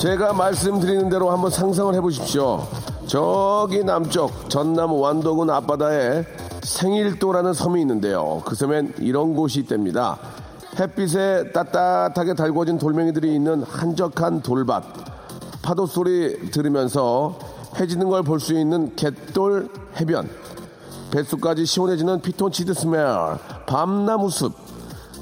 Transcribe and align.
제가 0.00 0.32
말씀드리는 0.34 1.08
대로 1.08 1.30
한번 1.30 1.50
상상을 1.50 1.94
해보십시오. 1.94 2.66
저기 3.06 3.82
남쪽 3.82 4.50
전남 4.50 4.92
완도군 4.92 5.50
앞바다에 5.50 6.24
생일도라는 6.62 7.54
섬이 7.54 7.80
있는데요. 7.80 8.42
그 8.44 8.54
섬엔 8.54 8.94
이런 8.98 9.34
곳이 9.34 9.60
있답니다. 9.60 10.18
햇빛에 10.78 11.52
따뜻하게 11.52 12.34
달궈진 12.34 12.78
돌멩이들이 12.78 13.34
있는 13.34 13.62
한적한 13.62 14.42
돌밭. 14.42 14.84
파도 15.62 15.86
소리 15.86 16.50
들으면서 16.50 17.38
해지는 17.80 18.08
걸 18.08 18.22
볼 18.22 18.38
수 18.40 18.52
있는 18.54 18.94
갯돌 18.96 19.68
해변. 20.00 20.28
뱃속까지 21.10 21.64
시원해지는 21.64 22.20
피톤치드 22.20 22.74
스멜. 22.74 23.38
밤나무 23.66 24.28
숲. 24.30 24.52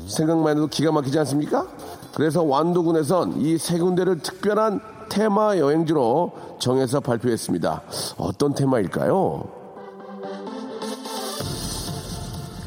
생각만 0.09 0.57
해도 0.57 0.67
기가 0.67 0.91
막히지 0.93 1.19
않습니까? 1.21 1.67
그래서 2.15 2.43
완도군에선 2.43 3.41
이 3.41 3.59
세 3.59 3.79
군데를 3.79 4.21
특별한 4.21 4.81
테마 5.09 5.59
여행지로 5.59 6.33
정해서 6.59 7.01
발표했습니다. 7.01 7.83
어떤 8.19 8.55
테마일까요? 8.55 9.45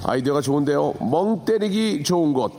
아이디어가 0.04 0.42
좋은데요. 0.42 0.94
멍 1.12 1.44
때리기 1.46 2.04
좋은 2.04 2.34
곳. 2.34 2.52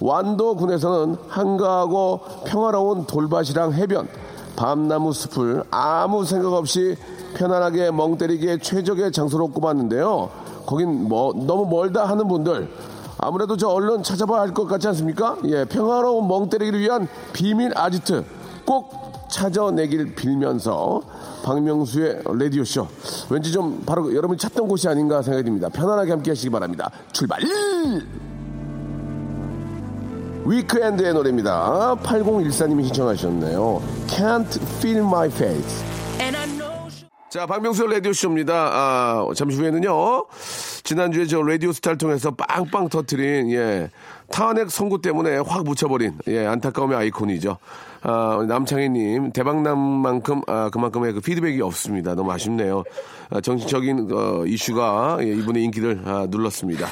완도군에서는 0.00 1.16
한가하고 1.28 2.20
평화로운 2.46 3.06
돌밭이랑 3.06 3.74
해변, 3.74 4.08
밤나무 4.56 5.12
숲을 5.12 5.64
아무 5.70 6.24
생각 6.24 6.52
없이 6.52 6.96
편안하게 7.34 7.90
멍 7.90 8.16
때리기에 8.18 8.58
최적의 8.58 9.12
장소로 9.12 9.48
꼽았는데요. 9.48 10.30
거긴 10.66 11.08
뭐 11.08 11.32
너무 11.34 11.66
멀다 11.66 12.04
하는 12.06 12.26
분들 12.28 12.68
아무래도 13.18 13.56
저 13.56 13.68
얼른 13.68 14.02
찾아봐야 14.02 14.40
할 14.42 14.52
것 14.54 14.66
같지 14.66 14.88
않습니까? 14.88 15.36
예, 15.46 15.64
평화로운 15.64 16.26
멍 16.28 16.48
때리기를 16.48 16.80
위한 16.80 17.08
비밀 17.32 17.72
아지트 17.76 18.24
꼭 18.64 19.28
찾아내길 19.30 20.14
빌면서 20.14 21.00
박명수의 21.44 22.22
라디오쇼 22.24 22.86
왠지 23.30 23.50
좀 23.52 23.82
바로 23.84 24.14
여러분이 24.14 24.38
찾던 24.38 24.68
곳이 24.68 24.88
아닌가 24.88 25.22
생각이 25.22 25.44
듭니다. 25.44 25.68
편안하게 25.68 26.10
함께 26.12 26.30
하시기 26.30 26.50
바랍니다. 26.50 26.90
출발! 27.12 27.40
위크엔드의 30.46 31.14
노래입니다. 31.14 31.96
8014님이 32.02 32.84
신청하셨네요. 32.84 33.82
Can't 34.08 34.62
Feel 34.78 35.00
My 35.00 35.28
Face. 35.28 35.84
자, 37.30 37.46
박명수 37.46 37.86
라디오쇼입니다. 37.86 38.54
아, 38.54 39.26
잠시 39.34 39.56
후에는요, 39.58 40.26
지난주에 40.84 41.24
저 41.24 41.40
라디오 41.40 41.72
스타를 41.72 41.96
통해서 41.96 42.30
빵빵 42.30 42.90
터트린, 42.90 43.50
예, 43.52 43.88
탄핵 44.30 44.70
선고 44.70 45.00
때문에 45.00 45.38
확 45.38 45.64
묻혀버린, 45.64 46.18
예, 46.28 46.44
안타까움의 46.44 46.98
아이콘이죠. 46.98 47.56
아, 48.02 48.44
남창희님, 48.46 49.32
대박남만큼, 49.32 50.42
아, 50.46 50.68
그만큼의 50.68 51.14
그 51.14 51.20
피드백이 51.22 51.62
없습니다. 51.62 52.14
너무 52.14 52.30
아쉽네요. 52.32 52.84
아, 53.30 53.40
정치적인, 53.40 54.08
어, 54.12 54.44
이슈가, 54.46 55.18
예, 55.22 55.28
이분의 55.28 55.64
인기를, 55.64 56.02
아, 56.04 56.26
눌렀습니다. 56.28 56.86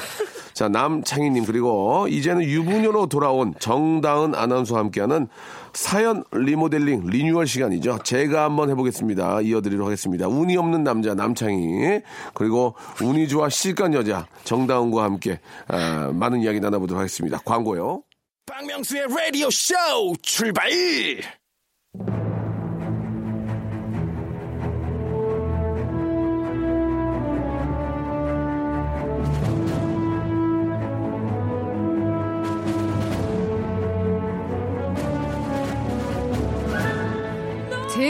자, 0.53 0.67
남창희님, 0.69 1.45
그리고 1.45 2.07
이제는 2.09 2.43
유부녀로 2.43 3.05
돌아온 3.05 3.53
정다은 3.59 4.33
아나운서와 4.33 4.79
함께하는 4.79 5.27
사연 5.73 6.23
리모델링 6.31 7.07
리뉴얼 7.07 7.47
시간이죠. 7.47 7.99
제가 8.03 8.43
한번 8.43 8.69
해보겠습니다. 8.69 9.41
이어드리도록 9.41 9.87
하겠습니다. 9.87 10.27
운이 10.27 10.55
없는 10.57 10.83
남자 10.83 11.13
남창희 11.15 12.01
그리고 12.33 12.75
운이 13.01 13.27
좋아 13.27 13.49
실간 13.49 13.93
여자 13.93 14.27
정다은과 14.43 15.03
함께 15.03 15.39
아, 15.67 16.11
많은 16.13 16.41
이야기 16.41 16.59
나눠보도록 16.59 16.99
하겠습니다. 16.99 17.39
광고요. 17.45 18.03
박명수의 18.45 19.07
라디오 19.09 19.49
쇼 19.49 19.73
출발! 20.21 20.69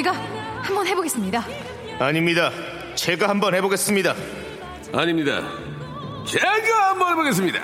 제가 0.03 0.12
한번 0.62 0.86
해보겠습니다. 0.86 1.46
아닙니다. 1.97 2.52
제가 2.96 3.30
한번 3.30 3.56
해보겠습니다. 3.56 4.14
아닙니다. 4.91 5.41
제가 6.25 6.90
한번 6.90 7.12
해보겠습니다. 7.12 7.59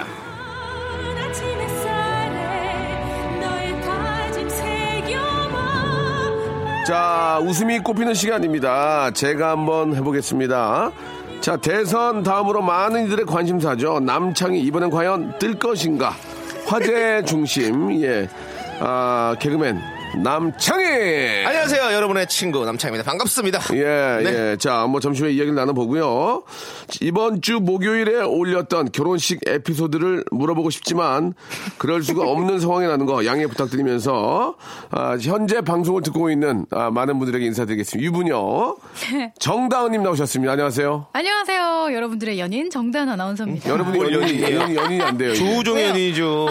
자, 6.88 7.39
웃음이 7.44 7.79
꼽히는 7.79 8.13
시간입니다. 8.13 9.11
제가 9.11 9.51
한번 9.51 9.94
해보겠습니다. 9.95 10.91
자, 11.41 11.57
대선 11.57 12.23
다음으로 12.23 12.61
많은 12.61 13.07
이들의 13.07 13.25
관심사죠. 13.25 13.99
남창이 13.99 14.61
이번엔 14.61 14.91
과연 14.91 15.38
뜰 15.39 15.59
것인가? 15.59 16.16
화제 16.66 17.22
중심, 17.25 18.01
예. 18.01 18.29
아, 18.79 19.35
개그맨, 19.39 19.98
남창희! 20.18 21.46
안녕하세요, 21.46 21.94
여러분의 21.94 22.28
친구 22.28 22.66
남창입니다. 22.66 23.09
반갑습니다. 23.09 23.59
예, 23.74 24.24
네. 24.24 24.52
예. 24.52 24.58
자, 24.58 24.86
뭐 24.88 25.00
잠시 25.00 25.22
후에 25.22 25.31
이야기를 25.31 25.56
나눠보고요. 25.56 26.44
이번 27.02 27.42
주 27.42 27.59
목요일에 27.59 28.22
올렸던 28.24 28.92
결혼식 28.92 29.40
에피소드를 29.47 30.25
물어보고 30.31 30.72
싶지만, 30.72 31.34
그럴 31.78 32.02
수가 32.03 32.24
없는 32.28 32.59
상황이라는 32.59 33.06
거 33.06 33.25
양해 33.25 33.46
부탁드리면서, 33.47 34.56
아, 34.90 35.18
현재 35.22 35.62
방송을 35.62 36.02
듣고 36.02 36.30
있는 36.31 36.66
아, 36.72 36.90
많은 36.90 37.20
분들에게 37.20 37.46
인사드리겠습니다. 37.46 38.06
유부녀. 38.06 38.76
정다은님 39.40 40.03
나오셨습니다. 40.03 40.53
안녕하세요. 40.53 41.08
안녕하세요, 41.14 41.90
여러분들의 41.94 42.40
연인 42.40 42.70
정다은 42.70 43.09
아나운서입니다. 43.09 43.70
여러분이 43.70 43.97
뭘 43.97 44.12
연인이, 44.14 44.41
연인이에요? 44.41 44.76
연인이, 44.81 45.02
안 45.02 45.18
돼요. 45.18 45.34
조우종의 45.36 45.86
연인이죠. 45.90 46.47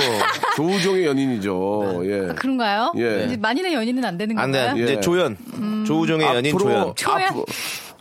조우종의 0.56 1.04
연인이죠. 1.06 2.02
예. 2.04 2.34
그런가요? 2.34 2.92
예. 2.96 3.26
만인의 3.48 3.72
연인은 3.72 4.04
안 4.04 4.18
되는 4.18 4.38
안 4.38 4.52
돼. 4.52 4.66
건가요? 4.66 4.84
이제 4.84 4.94
예. 4.96 5.00
조연. 5.00 5.36
조우종의 5.86 6.26
연인 6.26 6.58
조연. 6.58 6.94
조연? 6.94 7.22
앞으로, 7.28 7.46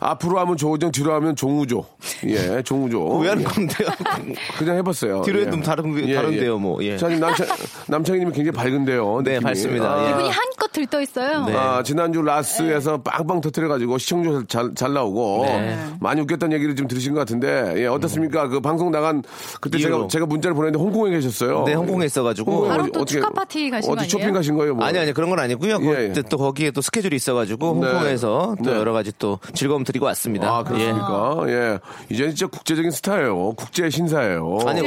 앞으로 0.00 0.38
하면 0.40 0.56
조우정, 0.56 0.92
뒤로 0.92 1.12
하면 1.14 1.34
종우조. 1.34 1.84
예, 2.26 2.62
종우조. 2.62 3.18
왜 3.18 3.28
하는 3.30 3.42
예. 3.42 3.46
건데요? 3.46 3.88
그냥 4.58 4.76
해봤어요. 4.76 5.22
뒤로 5.22 5.40
예. 5.40 5.42
해도 5.46 5.60
다른, 5.60 5.92
다른데요, 6.14 6.58
뭐. 6.58 6.82
예. 6.84 6.96
자, 6.96 7.08
남창, 7.08 7.46
남창희님이 7.88 8.32
굉장히 8.32 8.50
밝은데요. 8.56 9.22
네, 9.24 9.32
느낌이. 9.32 9.44
밝습니다. 9.44 9.92
아, 9.94 10.06
예. 10.06 10.10
이분이 10.10 10.28
한껏 10.30 10.72
들떠 10.72 11.00
있어요. 11.02 11.44
네. 11.46 11.54
아, 11.56 11.82
지난주 11.82 12.22
라스에서 12.22 12.98
빵빵 13.02 13.40
터트려가지고 13.40 13.98
시청률 13.98 14.46
잘, 14.46 14.72
잘 14.74 14.92
나오고 14.92 15.44
네. 15.46 15.76
많이 16.00 16.20
웃겼다는 16.20 16.54
얘기를 16.54 16.76
좀 16.76 16.86
들으신 16.86 17.12
것 17.14 17.20
같은데 17.20 17.74
예, 17.76 17.86
어떻습니까? 17.86 18.48
그 18.48 18.60
방송 18.60 18.90
나간 18.90 19.22
그때 19.60 19.78
제가. 19.78 20.06
제가 20.08 20.26
문자를 20.26 20.54
보냈는데 20.54 20.78
홍콩에 20.82 21.10
계셨어요. 21.10 21.64
네, 21.64 21.74
홍콩에 21.74 22.06
있어가지고. 22.06 22.50
홍콩에 22.50 22.70
바로 22.70 22.82
어디- 22.84 22.92
또 22.92 23.00
어떻게- 23.00 23.14
축하 23.20 23.30
파티 23.30 23.70
가신 23.70 23.94
거 23.94 24.00
어디 24.00 24.08
쇼핑? 24.08 24.32
가신 24.32 24.56
거예요? 24.56 24.74
뭐. 24.74 24.84
아니, 24.84 24.98
아니, 24.98 25.12
그런 25.12 25.28
건 25.30 25.38
아니고요. 25.40 25.78
예, 25.82 26.04
예. 26.04 26.08
그때 26.08 26.22
또 26.28 26.36
거기에 26.36 26.70
또 26.70 26.80
스케줄이 26.80 27.16
있어가지고 27.16 27.78
네. 27.82 27.90
홍콩에서 27.90 28.54
또 28.64 28.70
네. 28.70 28.76
여러 28.78 28.92
가지 28.92 29.12
또 29.18 29.38
즐거움 29.54 29.84
드리고 29.88 30.04
왔습니다. 30.06 30.48
아, 30.48 30.62
그렇습니까? 30.62 31.36
예. 31.48 31.78
이제는 32.10 32.34
진짜 32.34 32.46
국제적인 32.46 32.90
스타예요. 32.90 33.54
국제 33.54 33.88
신사예요. 33.88 34.58
예. 34.64 34.68
아니요, 34.68 34.84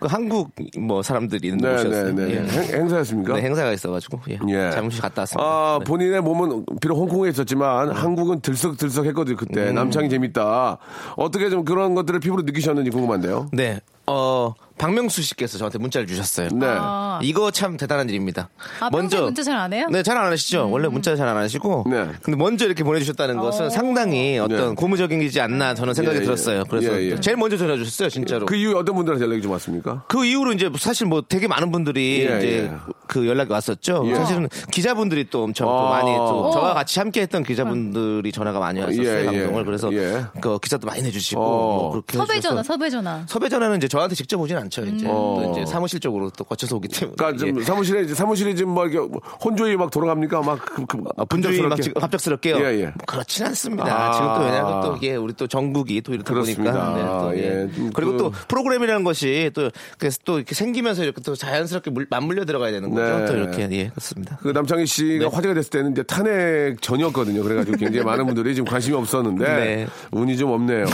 그 0.00 0.08
한국 0.08 0.50
뭐 0.78 1.02
사람들이 1.02 1.48
있는 1.48 1.58
네, 1.58 1.76
곳이었어요. 1.76 2.14
네, 2.14 2.24
네. 2.26 2.34
예. 2.34 2.48
행, 2.48 2.80
행사였습니까? 2.80 3.34
네, 3.34 3.42
행사가 3.42 3.72
있어가지고 3.72 4.20
예. 4.30 4.38
예. 4.48 4.70
잠시 4.72 5.00
갔다 5.00 5.22
왔습니다. 5.22 5.48
아, 5.48 5.78
네. 5.78 5.84
본인의 5.84 6.20
몸은 6.22 6.66
비록 6.80 6.96
홍콩에 6.96 7.30
있었지만 7.30 7.90
한국은 7.90 8.40
들썩들썩 8.40 9.06
했거든요, 9.06 9.36
그때. 9.36 9.68
음. 9.68 9.74
남창이 9.74 10.08
재밌다. 10.08 10.78
어떻게 11.16 11.48
좀 11.48 11.64
그런 11.64 11.94
것들을 11.94 12.18
피부로 12.20 12.42
느끼셨는지 12.42 12.90
궁금한데요. 12.90 13.48
네. 13.52 13.80
어, 14.06 14.54
박명수 14.80 15.20
씨께서 15.22 15.58
저한테 15.58 15.78
문자를 15.78 16.06
주셨어요. 16.06 16.48
네. 16.54 16.66
아. 16.66 17.18
이거 17.22 17.50
참 17.50 17.76
대단한 17.76 18.08
일입니다. 18.08 18.48
아, 18.80 18.88
평소에 18.88 19.20
문자 19.20 19.42
잘 19.42 19.56
안 19.56 19.72
해요? 19.74 19.86
네, 19.90 20.02
잘 20.02 20.16
안 20.16 20.32
하시죠. 20.32 20.70
원래 20.70 20.88
문자 20.88 21.14
잘 21.16 21.28
안 21.28 21.36
하시고. 21.36 21.84
네. 21.90 22.08
근데 22.22 22.38
먼저 22.38 22.64
이렇게 22.64 22.82
보내주셨다는 22.82 23.36
것은 23.36 23.68
상당히 23.68 24.38
어떤 24.38 24.70
네. 24.70 24.74
고무적이지 24.74 25.38
않나 25.40 25.74
저는 25.74 25.92
생각이 25.92 26.16
예, 26.16 26.20
예. 26.22 26.24
들었어요. 26.24 26.64
그래서 26.64 26.92
예, 26.94 27.10
예. 27.10 27.20
제일 27.20 27.36
먼저 27.36 27.58
전해주셨어요, 27.58 28.08
진짜로. 28.08 28.46
그 28.46 28.54
그, 28.54 28.56
이후에 28.56 28.74
어떤 28.74 28.94
분들한테 28.94 29.24
연락이 29.26 29.42
좀 29.42 29.52
왔습니까? 29.52 30.04
이후로 30.10 30.52
이제 30.52 30.70
사실 30.78 31.06
뭐 31.06 31.22
되게 31.28 31.46
많은 31.46 31.70
분들이 31.70 32.26
예, 32.26 32.38
이제 32.38 32.70
예. 32.72 32.76
그 33.06 33.26
연락이 33.26 33.52
왔었죠. 33.52 34.04
예. 34.06 34.14
사실은 34.14 34.48
기자분들이 34.72 35.28
또 35.28 35.44
엄청 35.44 35.66
또 35.66 35.78
아. 35.78 35.90
많이 35.90 36.10
또 36.16 36.46
어. 36.48 36.50
저와 36.52 36.72
같이 36.72 36.98
함께 36.98 37.20
했던 37.20 37.42
기자분들이 37.42 38.32
전화가 38.32 38.58
많이 38.58 38.80
왔었어요. 38.80 39.26
방송을. 39.26 39.64
그래서 39.66 39.92
예. 39.92 40.24
그 40.40 40.58
기사도 40.58 40.86
많이 40.86 41.02
내주시고 41.02 41.40
어. 41.40 41.46
뭐 41.50 41.90
그렇게 41.90 42.16
섭외 42.16 42.40
전화, 42.40 42.62
섭외 42.62 42.88
전화. 42.88 43.24
섭외 43.26 43.48
전화는 43.48 43.76
이제 43.76 43.88
저한테 43.88 44.14
직접 44.14 44.40
오진 44.40 44.56
않죠. 44.56 44.69
이제 44.70 45.06
어. 45.08 45.40
또 45.42 45.50
이제 45.52 45.66
사무실 45.66 46.00
쪽으로 46.00 46.30
또 46.30 46.44
거쳐서 46.44 46.76
오기 46.76 46.88
때문에. 46.88 47.14
그러니까 47.16 47.38
좀 47.44 47.60
예. 47.60 47.64
사무실에 47.64 48.02
이제 48.02 48.14
사무실이 48.14 48.54
지금 48.56 48.72
뭐 48.72 48.86
이렇게 48.86 49.08
혼조이 49.44 49.76
막 49.76 49.90
돌아갑니까? 49.90 50.42
막 50.42 50.58
그, 50.64 50.86
그, 50.86 50.98
아, 51.16 51.24
분주히 51.24 51.60
막 51.60 51.70
갑작스럽게. 51.70 51.82
지금 51.82 52.00
갑작스럽게요. 52.00 52.56
예, 52.58 52.78
예. 52.80 52.82
뭐 52.84 52.92
그렇진 53.06 53.46
않습니다. 53.46 53.84
아. 53.84 54.12
지금 54.12 54.34
또 54.34 54.40
왜냐하면 54.44 54.80
또 54.82 54.96
이게 54.96 55.16
우리 55.16 55.32
또 55.34 55.46
전국이 55.46 56.00
또 56.02 56.14
이렇다 56.14 56.32
그렇습니다. 56.32 56.72
보니까 56.72 56.94
네, 56.96 57.02
또, 57.02 57.38
예. 57.38 57.62
예, 57.68 57.74
좀 57.74 57.90
그리고 57.94 58.12
그- 58.12 58.18
또 58.18 58.30
프로그램이라는 58.48 59.04
것이 59.04 59.50
또 59.54 59.70
그래서 59.98 60.18
또 60.24 60.36
이렇게 60.36 60.54
생기면서 60.54 61.02
이렇게 61.04 61.20
또 61.22 61.34
자연스럽게 61.34 61.90
물, 61.90 62.06
맞물려 62.10 62.44
들어가야 62.44 62.70
되는 62.70 62.90
거죠. 62.90 63.18
네. 63.18 63.26
또 63.26 63.36
이렇게 63.36 63.68
예 63.72 63.88
그렇습니다. 63.88 64.38
그 64.42 64.48
남창희 64.48 64.86
씨가 64.86 65.24
네. 65.28 65.30
화제가 65.34 65.54
됐을 65.54 65.70
때는 65.70 65.92
이제 65.92 66.02
탄핵 66.02 66.80
전이었거든요. 66.80 67.42
그래가지고 67.42 67.76
굉장히 67.78 68.04
많은 68.04 68.26
분들이 68.26 68.54
지금 68.54 68.68
관심이 68.68 68.96
없었는데 68.96 69.44
네. 69.44 69.86
운이 70.12 70.36
좀 70.36 70.50
없네요. 70.50 70.86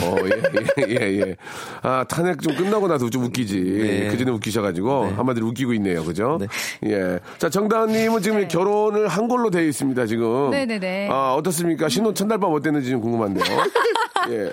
예, 0.79 0.83
예, 0.89 0.97
예, 1.01 1.21
예. 1.21 1.37
아 1.83 2.05
탄핵 2.09 2.41
좀 2.43 2.55
끝나고 2.55 2.89
나서 2.89 3.09
좀 3.11 3.25
웃기지. 3.25 3.56
네. 3.65 4.09
그 4.09 4.19
전에 4.19 4.31
웃기셔가지고 4.31 5.13
한마디로 5.17 5.47
웃기고 5.49 5.73
있네요. 5.75 6.05
그죠? 6.05 6.39
네. 6.41 6.47
예. 6.91 7.19
자 7.39 7.49
정다은님은 7.49 8.23
지금 8.23 8.47
결혼을 8.49 9.09
한 9.09 9.29
걸로 9.29 9.51
되어 9.51 9.63
있습니다. 9.63 10.07
지금. 10.07 10.51
네네네. 10.51 11.09
아 11.11 11.35
어떻습니까? 11.35 11.89
신혼 11.89 12.15
첫날 12.15 12.39
밤 12.39 12.53
어땠는지 12.53 12.91
좀 12.91 13.01
궁금한데요. 13.01 13.45
예. 14.31 14.51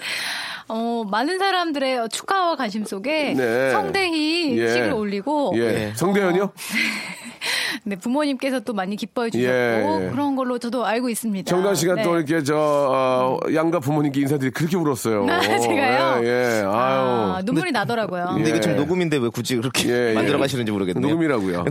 어, 0.67 1.03
많은 1.09 1.39
사람들의 1.39 2.09
축하와 2.09 2.55
관심 2.55 2.85
속에 2.85 3.33
네. 3.33 3.71
성대히 3.71 4.57
예. 4.57 4.69
식을 4.69 4.93
올리고 4.93 5.53
예. 5.55 5.71
네. 5.71 5.93
성대현이요? 5.95 6.51
네, 7.85 7.95
부모님께서 7.97 8.61
또 8.61 8.73
많이 8.73 8.95
기뻐해 8.95 9.29
주셨고 9.29 9.51
예, 9.51 10.05
예. 10.05 10.09
그런 10.11 10.35
걸로 10.35 10.57
저도 10.57 10.85
알고 10.85 11.09
있습니다. 11.09 11.49
정다은 11.49 11.75
씨가 11.75 11.95
네. 11.95 12.03
또 12.03 12.15
이렇게 12.15 12.41
저 12.43 12.55
어, 12.55 13.39
양가 13.53 13.79
부모님께 13.79 14.21
인사드리 14.21 14.51
그렇게 14.51 14.77
울었어요. 14.77 15.25
아, 15.29 15.41
제가요? 15.41 16.23
예, 16.23 16.27
예. 16.27 16.61
아유. 16.61 16.69
아, 16.71 17.41
눈물이 17.43 17.71
나더라고요. 17.71 18.31
근데 18.35 18.51
이게 18.51 18.59
지금 18.61 18.75
예. 18.77 18.79
녹음인데 18.79 19.17
왜 19.17 19.27
굳이 19.29 19.57
그렇게 19.57 19.89
예, 19.89 20.09
예. 20.11 20.13
만들어 20.13 20.39
가시는지 20.39 20.71
모르겠네요. 20.71 21.05
녹음이라고요. 21.05 21.65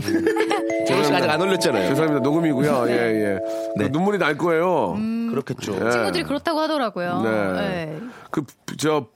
씨가 0.86 1.16
아직 1.18 1.30
안 1.30 1.40
올렸잖아요. 1.40 1.88
죄송합니다. 1.88 2.22
녹음이고요. 2.22 2.84
예, 2.88 2.92
예. 2.92 3.38
네. 3.76 3.88
눈물이 3.88 4.18
날 4.18 4.36
거예요. 4.36 4.96
그렇겠죠. 5.30 5.74
예. 5.86 5.90
친구들이 5.90 6.24
그렇다고 6.24 6.60
하더라고요. 6.60 7.22
네. 7.22 7.52
네. 7.52 8.00
그, 8.30 8.44
저, 8.78 9.06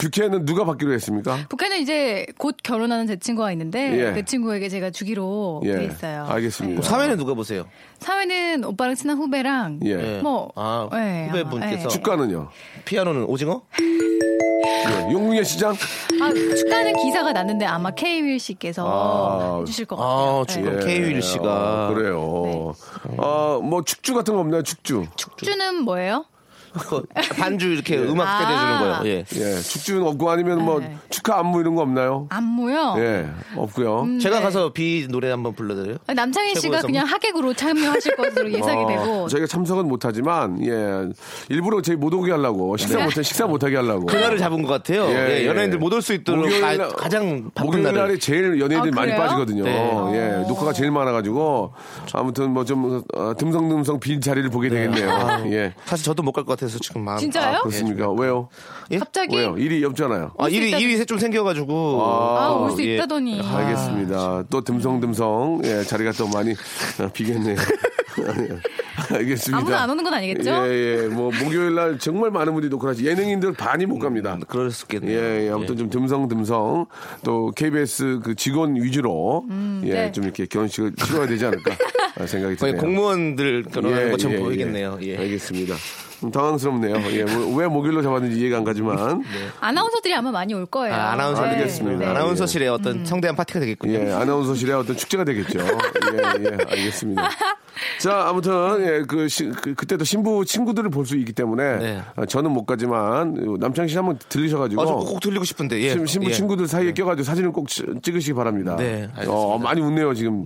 뷰케는 0.00 0.46
누가 0.46 0.64
받기로 0.64 0.92
했습니까? 0.94 1.36
북한은 1.50 1.80
이제 1.80 2.26
곧 2.38 2.56
결혼하는 2.62 3.06
제 3.06 3.16
친구가 3.16 3.52
있는데 3.52 4.08
예. 4.08 4.12
그 4.14 4.24
친구에게 4.24 4.68
제가 4.70 4.90
주기로 4.90 5.60
예. 5.64 5.74
돼 5.74 5.84
있어요. 5.84 6.24
알겠습니다. 6.26 6.80
네. 6.80 6.88
사회는 6.88 7.18
누가 7.18 7.34
보세요? 7.34 7.66
사회는 7.98 8.64
오빠랑 8.64 8.94
친한 8.94 9.18
후배랑 9.18 9.80
예. 9.84 9.90
예. 9.90 10.20
뭐 10.22 10.50
아, 10.56 10.88
예, 10.94 11.26
후배분께서 11.28 11.80
아마, 11.82 11.88
축가는요? 11.88 12.48
피아노는 12.86 13.24
오징어? 13.24 13.62
예. 13.78 15.12
용궁의 15.12 15.44
시장? 15.44 15.74
예. 15.74 16.22
아, 16.22 16.32
축가는 16.32 16.96
기사가 16.96 17.32
났는데 17.32 17.66
아마 17.66 17.90
케이윌 17.90 18.40
씨께서 18.40 18.86
아. 18.88 19.60
해주실 19.60 19.84
것 19.84 19.96
아, 20.00 20.44
같아요. 20.46 20.64
축가. 20.64 20.70
네. 20.80 20.86
케이윌 20.86 21.20
씨가. 21.20 21.44
아, 21.44 21.92
그래요. 21.94 22.74
아, 23.18 23.60
뭐 23.62 23.84
축주 23.84 24.14
같은 24.14 24.32
거 24.32 24.40
없나요? 24.40 24.62
축주. 24.62 25.04
축주는 25.16 25.82
뭐예요? 25.82 26.24
그 26.72 27.02
반주 27.38 27.68
이렇게 27.68 27.94
예. 27.96 27.98
음악 27.98 28.38
때려주는 28.38 28.72
아. 28.74 28.78
거예요. 29.00 29.00
예. 29.06 29.24
예. 29.34 29.60
축주는 29.60 30.02
없고 30.06 30.30
아니면 30.30 30.64
뭐 30.64 30.80
네. 30.80 30.96
축하 31.08 31.38
안무 31.40 31.60
이런 31.60 31.74
거 31.74 31.82
없나요? 31.82 32.26
안무요. 32.30 32.94
예. 32.98 33.26
없고요. 33.56 34.02
음, 34.02 34.18
제가 34.20 34.38
네. 34.38 34.42
가서 34.42 34.72
비 34.72 35.06
노래 35.10 35.30
한번 35.30 35.54
불러드려요? 35.54 35.96
남창희 36.14 36.54
씨가 36.56 36.82
그냥 36.82 37.06
하객으로 37.06 37.54
참여하실 37.54 38.16
것으로 38.16 38.50
예상이 38.52 38.84
어, 38.84 38.88
되고 38.88 39.28
저희가 39.28 39.46
참석은 39.46 39.86
못하지만 39.88 40.64
예 40.64 41.08
일부러 41.48 41.82
저희 41.82 41.96
못 41.96 42.12
오게 42.14 42.30
하려고 42.32 42.76
식사 42.76 42.98
네. 42.98 43.04
못 43.04 43.10
식사 43.22 43.46
못하게 43.46 43.76
하려고 43.76 44.06
그날을 44.06 44.38
잡은 44.38 44.62
것 44.62 44.68
같아요. 44.68 45.06
예, 45.10 45.40
예, 45.42 45.46
연예인들 45.46 45.78
예. 45.78 45.80
못올 45.80 46.02
수 46.02 46.12
있도록 46.14 46.42
목요일 46.44 46.60
가, 46.60 46.76
날- 46.76 46.88
가 46.92 47.08
장 47.10 47.50
바쁜 47.54 47.80
목요일. 47.82 47.94
날에 47.96 48.18
제일 48.18 48.60
연예인들이 48.60 48.92
아, 48.92 48.94
많이? 48.94 49.12
빠지거든요. 49.16 49.64
네. 49.64 49.90
예, 50.14 50.44
녹화가 50.46 50.72
제일 50.72 50.90
많아가지고 50.92 51.72
아무튼 52.12 52.50
뭐 52.52 52.64
좀 52.64 53.02
듬성듬성 53.38 53.98
빈 54.00 54.20
자리를 54.20 54.48
보게 54.50 54.68
되겠네요. 54.68 55.42
예, 55.46 55.74
사실 55.84 56.04
저도 56.04 56.22
못 56.22 56.30
갈 56.32 56.44
것 56.44 56.52
같아 56.58 56.59
서 56.68 56.78
지금 56.78 57.02
마음. 57.04 57.18
진짜요? 57.18 57.56
아, 57.56 57.60
그렇습니까? 57.62 58.10
왜요? 58.12 58.48
예? 58.90 58.98
갑자기 58.98 59.36
왜요? 59.36 59.56
일이 59.58 59.84
없잖아요. 59.84 60.32
아, 60.38 60.44
올수 60.44 60.56
일이, 60.56 60.70
있다- 60.72 60.80
일이 60.80 61.06
좀 61.06 61.18
생겨가지고. 61.18 62.02
아, 62.02 62.50
올수 62.52 62.82
예. 62.84 62.94
있다더니 62.96 63.40
알겠습니다. 63.42 64.44
또 64.50 64.60
듬성듬성 64.62 65.62
예, 65.64 65.82
자리가 65.84 66.12
또 66.12 66.26
많이 66.28 66.52
어, 66.52 67.08
비겠네요. 67.12 67.56
알겠습니다. 69.12 69.58
아무나 69.58 69.82
안 69.82 69.90
오는 69.90 70.04
건 70.04 70.14
아니겠죠? 70.14 70.50
예, 70.68 70.70
예. 71.04 71.06
뭐 71.08 71.30
목요일 71.42 71.74
날 71.74 71.98
정말 71.98 72.30
많은 72.30 72.52
분들이 72.52 72.70
녹화를 72.70 72.94
하시 72.94 73.06
예능인들 73.06 73.52
반이 73.54 73.86
못 73.86 73.98
갑니다. 73.98 74.38
그럴 74.48 74.70
수 74.70 74.84
있겠네요. 74.84 75.18
예, 75.18 75.46
예, 75.46 75.50
아무튼 75.50 75.76
좀 75.76 75.88
듬성듬성 75.90 76.86
또 77.24 77.50
KBS 77.56 78.20
그 78.22 78.34
직원 78.34 78.76
위주로 78.76 79.44
예, 79.84 79.92
네. 79.92 80.12
좀 80.12 80.24
이렇게 80.24 80.46
결혼식을 80.46 80.94
치러야 80.96 81.26
되지 81.26 81.46
않을까 81.46 81.70
생각이 82.26 82.56
거의 82.56 82.72
드네요. 82.72 82.82
공무원들 82.82 83.64
결혼하는 83.64 84.06
예, 84.06 84.10
것처럼 84.10 84.36
예, 84.36 84.40
보이겠네요. 84.40 84.98
예. 85.02 85.16
알겠습니다. 85.16 85.74
좀 86.20 86.30
당황스럽네요. 86.30 86.96
예, 87.12 87.24
뭐, 87.24 87.56
왜 87.56 87.66
목요일로 87.66 88.02
잡았는지 88.02 88.38
이해가 88.40 88.58
안 88.58 88.64
가지만 88.64 89.24
아나운서들이 89.60 90.14
아마 90.14 90.30
많이 90.30 90.52
올 90.52 90.66
거예요. 90.66 90.94
아, 90.94 91.12
아나운서 91.12 91.42
네. 91.42 91.48
알겠습니다. 91.48 91.98
네. 91.98 92.06
아나운서실에 92.06 92.68
어떤 92.68 93.04
성대한 93.06 93.34
파티가 93.36 93.60
되겠군요. 93.60 93.94
예, 93.98 94.12
아나운서실의 94.12 94.74
어떤 94.74 94.96
축제가 94.96 95.24
되겠죠. 95.24 95.60
예, 95.60 96.44
예, 96.44 96.48
알겠습니다. 96.68 97.30
자, 97.98 98.28
아무튼 98.28 98.52
예, 98.80 99.02
그, 99.06 99.28
시, 99.28 99.48
그 99.50 99.74
그때도 99.74 100.04
신부 100.04 100.44
친구들을 100.44 100.90
볼 100.90 101.04
수 101.06 101.16
있기 101.16 101.32
때문에 101.32 101.76
네. 101.78 102.02
아, 102.16 102.26
저는 102.26 102.50
못 102.52 102.64
가지만 102.66 103.56
남창희 103.58 103.88
씨 103.88 103.96
한번 103.96 104.18
들리셔가지고 104.28 104.82
아, 104.82 104.86
저꼭 104.86 105.20
들리고 105.20 105.44
싶은데. 105.44 105.80
예. 105.80 105.90
신- 105.90 106.06
신부 106.06 106.28
예. 106.28 106.32
친구들 106.32 106.68
사이에 106.68 106.92
껴가지고 106.92 107.24
사진을 107.24 107.52
꼭 107.52 107.68
치- 107.68 107.84
찍으시기 108.02 108.34
바랍니다. 108.34 108.76
네, 108.76 109.02
알겠습니다. 109.14 109.30
어, 109.32 109.58
많이 109.58 109.80
웃네요 109.80 110.14
지금. 110.14 110.44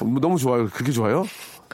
어, 0.00 0.04
너무 0.20 0.36
좋아요. 0.38 0.68
그렇게 0.68 0.92
좋아요? 0.92 1.24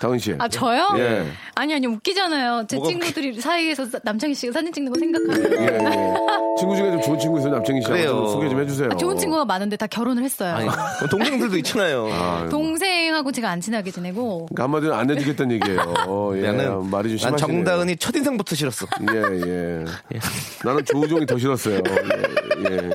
다은 0.00 0.18
씨. 0.18 0.34
아 0.38 0.48
저요? 0.48 0.88
예. 0.98 1.26
아니 1.54 1.74
아니 1.74 1.86
웃기잖아요. 1.86 2.66
제 2.68 2.76
뭐가 2.76 2.90
친구들이 2.90 3.40
사이에서 3.40 3.86
남창희 4.02 4.34
씨가 4.34 4.52
사진 4.52 4.72
찍는 4.72 4.92
거 4.92 4.98
생각하면 4.98 5.52
예, 5.60 5.64
예. 5.66 6.14
친구 6.58 6.76
중에 6.76 6.90
좀 6.92 7.02
좋은 7.02 7.18
친구 7.18 7.38
있어요, 7.38 7.52
남창희 7.54 7.82
씨. 7.82 7.88
그래요. 7.88 8.26
소개 8.28 8.48
좀 8.48 8.60
해주세요. 8.60 8.88
아, 8.92 8.96
좋은 8.96 9.16
친구가 9.16 9.44
많은데 9.44 9.76
다 9.76 9.86
결혼을 9.86 10.22
했어요. 10.22 10.54
아니, 10.54 10.68
동생들도 11.10 11.56
있잖아요. 11.58 12.08
아유, 12.12 12.48
동생하고 12.48 13.32
제가 13.32 13.50
안 13.50 13.60
친하게 13.60 13.90
지내고 13.90 14.46
그러니까 14.46 14.64
한마디로 14.64 14.94
안 14.94 15.10
해주겠다는 15.10 15.56
얘기예요. 15.56 15.80
어, 16.06 16.32
예. 16.36 16.42
나는 16.42 16.90
말이 16.90 17.16
좀난 17.16 17.38
심하시네요. 17.38 17.64
정다은이 17.64 17.96
첫인상부터 17.96 18.54
싫었어. 18.54 18.86
예, 19.12 19.84
예. 20.14 20.20
나는 20.64 20.84
조우종이 20.84 21.26
더 21.26 21.38
싫었어요. 21.38 21.76
예, 21.76 22.72
예. 22.72 22.90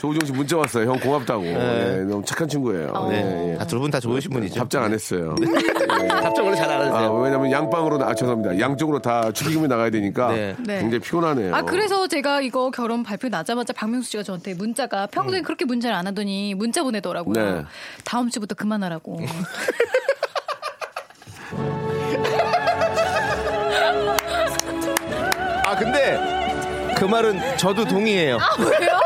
조우종 0.00 0.24
씨 0.26 0.32
문자 0.32 0.56
왔어요. 0.56 0.90
형 0.90 0.98
고맙다고. 0.98 1.44
예, 1.44 2.04
너무 2.08 2.24
착한 2.24 2.48
친구예요. 2.48 2.90
예, 3.10 3.52
예. 3.52 3.56
아, 3.60 3.66
둘분다 3.66 4.00
좋으신 4.00 4.30
분이죠. 4.30 4.54
답장 4.54 4.84
안 4.84 4.94
했어요. 4.94 5.34
답장 6.22 6.46
원래 6.46 6.56
잘안 6.56 6.80
아, 6.80 6.94
하세요. 6.94 7.12
왜냐면 7.16 7.52
양방으로, 7.52 7.98
나, 7.98 8.06
아, 8.06 8.14
죄송합니다. 8.14 8.58
양쪽으로 8.60 9.00
다 9.02 9.30
축의금이 9.30 9.68
나가야 9.68 9.90
되니까 9.90 10.28
네. 10.32 10.56
네. 10.60 10.80
굉장히 10.80 11.00
피곤하네요. 11.00 11.54
아 11.54 11.60
그래서 11.60 12.08
제가 12.08 12.40
이거 12.40 12.70
결혼 12.70 13.02
발표 13.02 13.28
나자마자 13.28 13.74
박명수 13.74 14.10
씨가 14.12 14.22
저한테 14.22 14.54
문자가 14.54 15.06
평소에 15.06 15.42
그렇게 15.42 15.66
문자를 15.66 15.94
안 15.94 16.06
하더니 16.06 16.54
문자 16.54 16.82
보내더라고요. 16.82 17.34
네. 17.34 17.62
다음 18.02 18.30
주부터 18.30 18.54
그만하라고. 18.54 19.20
아, 25.66 25.76
근데 25.76 26.94
그 26.96 27.04
말은 27.04 27.58
저도 27.58 27.84
동의해요. 27.84 28.38
아 28.40 28.56
왜요? 28.58 28.99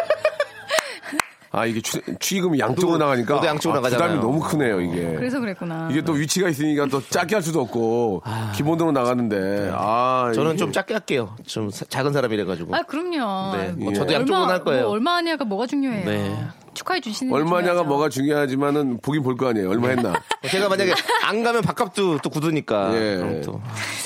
아 1.57 1.67
이게 1.67 1.81
취, 1.81 2.01
취임이 2.19 2.59
양쪽으로 2.59 2.99
또, 2.99 3.05
나가니까 3.05 3.35
또도 3.37 3.47
양쪽으로 3.47 3.79
아, 3.79 3.83
부담이 3.83 3.97
나가잖아요. 4.01 4.21
너무 4.23 4.41
크네요 4.41 4.81
이게. 4.81 5.15
그래서 5.15 5.39
그랬구나. 5.41 5.89
이게 5.91 6.03
또 6.03 6.13
위치가 6.13 6.49
있으니까 6.49 6.87
또 6.87 7.01
작게 7.01 7.37
할 7.37 7.43
수도 7.43 7.61
없고 7.61 8.23
기본으로 8.55 8.93
나가는데 8.93 9.71
아 9.73 10.33
저는 10.35 10.51
이게- 10.53 10.59
좀 10.59 10.73
작게 10.73 10.95
할게요. 10.95 11.37
좀 11.47 11.71
사- 11.71 11.85
작은 11.89 12.13
사람이라 12.13 12.45
가지고. 12.45 12.75
아 12.75 12.83
그럼요. 12.83 13.57
네, 13.57 13.73
뭐 13.77 13.91
예. 13.93 13.95
저도 13.95 14.13
양쪽으로 14.13 14.47
할 14.47 14.65
거예요. 14.65 14.83
뭐 14.83 14.91
얼마 14.93 15.15
하냐가 15.17 15.45
뭐가 15.45 15.67
중요해요. 15.67 16.05
네. 16.05 16.45
축하해 16.75 17.01
주시는 17.01 17.33
게 17.33 17.37
얼마냐가 17.37 17.65
중요하죠. 17.81 17.85
뭐가 17.89 18.09
중요하지만은 18.09 18.99
보긴 19.03 19.23
볼 19.23 19.37
거 19.37 19.49
아니에요. 19.49 19.71
얼마 19.71 19.89
했나. 19.89 20.13
제가 20.51 20.69
만약에 20.69 20.93
안 21.25 21.43
가면 21.43 21.63
밥값도 21.63 22.19
또 22.19 22.31
굳으니까. 22.31 22.95
예. 22.95 23.41
또. 23.45 23.61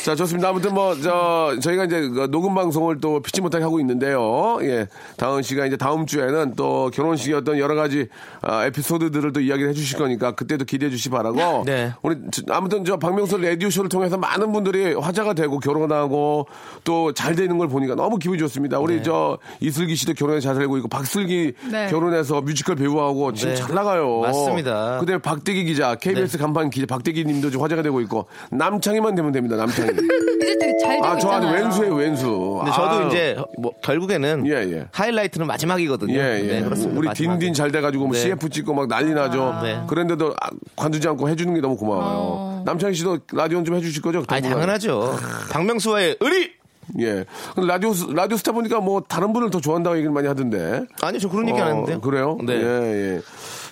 자, 0.05 0.15
좋습니다. 0.15 0.49
아무튼 0.49 0.73
뭐, 0.75 0.95
저, 1.01 1.57
저희가 1.61 1.85
이제 1.85 2.01
그 2.09 2.31
녹음 2.31 2.55
방송을 2.55 3.01
또 3.01 3.21
피치 3.21 3.41
못하게 3.41 3.65
하고 3.65 3.81
있는데요. 3.81 4.59
예. 4.63 4.87
다은 5.17 5.43
씨가 5.43 5.67
이제 5.67 5.77
다음 5.77 6.07
주에는 6.07 6.55
또 6.57 6.91
결혼식이었던 6.95 7.59
여러 7.59 7.75
가지 7.75 8.09
아, 8.41 8.65
에피소드들을 8.67 9.33
또 9.33 9.41
이야기를 9.41 9.71
해 9.71 9.75
주실 9.75 9.99
거니까 9.99 10.33
그때도 10.33 10.65
기대해 10.65 10.91
주시 10.91 11.09
기 11.09 11.11
바라고. 11.11 11.65
네. 11.67 11.93
우리 12.03 12.17
저- 12.31 12.43
아무튼 12.51 12.85
저 12.85 12.97
박명수 12.99 13.37
라디오쇼를 13.39 13.89
통해서 13.89 14.17
많은 14.17 14.53
분들이 14.53 14.95
화제가 14.95 15.35
되고 15.35 15.59
결혼하고 15.59 16.47
또 16.85 17.13
잘 17.13 17.35
되는 17.35 17.57
걸 17.59 17.69
보니까 17.69 17.95
너무 17.95 18.19
기분이 18.19 18.39
좋습니다. 18.41 18.79
우리 18.79 19.03
저 19.03 19.39
이슬기 19.61 19.97
씨도 19.97 20.15
결혼에 20.15 20.41
잘 20.41 20.55
살고 20.55 20.77
있고 20.79 20.89
박슬기 20.89 21.53
네. 21.71 21.89
결혼해서 21.91 22.41
뮤 22.43 22.55
지컬 22.59 22.75
배우하고 22.75 23.33
지금 23.35 23.55
네. 23.55 23.57
잘 23.57 23.73
나가요. 23.73 24.19
맞습니다. 24.21 24.99
그다음에 24.99 25.23
박대기 25.23 25.63
기자, 25.65 25.95
KBS 25.95 26.39
간판 26.39 26.71
기자 26.71 26.87
박대기 26.87 27.25
님도 27.25 27.53
좀 27.53 27.63
화제가 27.63 27.83
되고 27.83 28.01
있고 28.01 28.27
남창희만 28.51 29.15
되면 29.15 29.31
됩니다. 29.31 29.55
남창희. 29.55 29.91
이제 30.43 30.57
되게 30.59 30.77
잘 30.79 30.97
되고 30.97 31.07
아, 31.07 31.17
저 31.19 31.29
아주 31.31 31.47
있잖아요. 31.47 31.65
왼수예요, 31.65 31.95
왼수. 31.95 32.57
근데 32.59 32.73
저도 32.73 32.89
아유. 32.91 33.07
이제 33.07 33.37
뭐 33.59 33.73
결국에는 33.83 34.45
예, 34.49 34.53
예. 34.73 34.87
하이라이트는 34.91 35.47
마지막이거든요. 35.47 36.15
예, 36.19 36.41
예. 36.43 36.47
네, 36.55 36.63
그렇습니다. 36.63 36.99
우리 36.99 37.07
마지막에. 37.07 37.39
딘딘 37.39 37.55
잘 37.55 37.71
돼가지고 37.71 38.07
뭐 38.07 38.15
네. 38.15 38.21
CF 38.21 38.49
찍고 38.49 38.75
막 38.75 38.89
난리 38.89 39.15
나죠. 39.15 39.61
네. 39.63 39.81
그런데도 39.87 40.35
아, 40.41 40.49
관두지 40.75 41.07
않고 41.07 41.29
해주는 41.29 41.55
게 41.55 41.61
너무 41.61 41.77
고마워요. 41.77 42.65
남창희 42.65 42.95
씨도 42.95 43.19
라디오 43.35 43.63
좀 43.63 43.77
해주실 43.77 44.03
거죠? 44.03 44.25
아니 44.27 44.49
당연하죠. 44.49 45.17
박명수와의 45.53 46.17
의리. 46.21 46.58
예. 47.01 47.25
라디오, 47.57 47.93
스- 47.93 48.07
라디오 48.11 48.37
스타 48.37 48.53
보니까 48.53 48.81
뭐 48.81 49.01
다른 49.07 49.33
분을 49.33 49.51
더 49.51 49.61
좋아한다고 49.61 49.97
얘기를 49.97 50.13
많이 50.13 50.27
하던데. 50.27 50.85
아니 51.03 51.19
저 51.21 51.29
그런 51.29 51.49
얘기 51.49 51.59
안 51.61 51.67
어, 51.67 51.71
했는데요. 51.71 52.01
그래요? 52.01 52.39
네. 52.45 52.55
예, 52.55 53.15
예. 53.17 53.21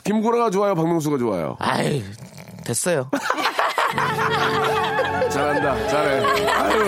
김구라가 0.04 0.50
좋아요? 0.50 0.75
박명수가 0.75 1.18
좋아요? 1.18 1.56
아이 1.58 2.02
됐어요. 2.64 3.08
잘한다. 5.30 5.88
잘해. 5.88 6.25
아유, 6.50 6.82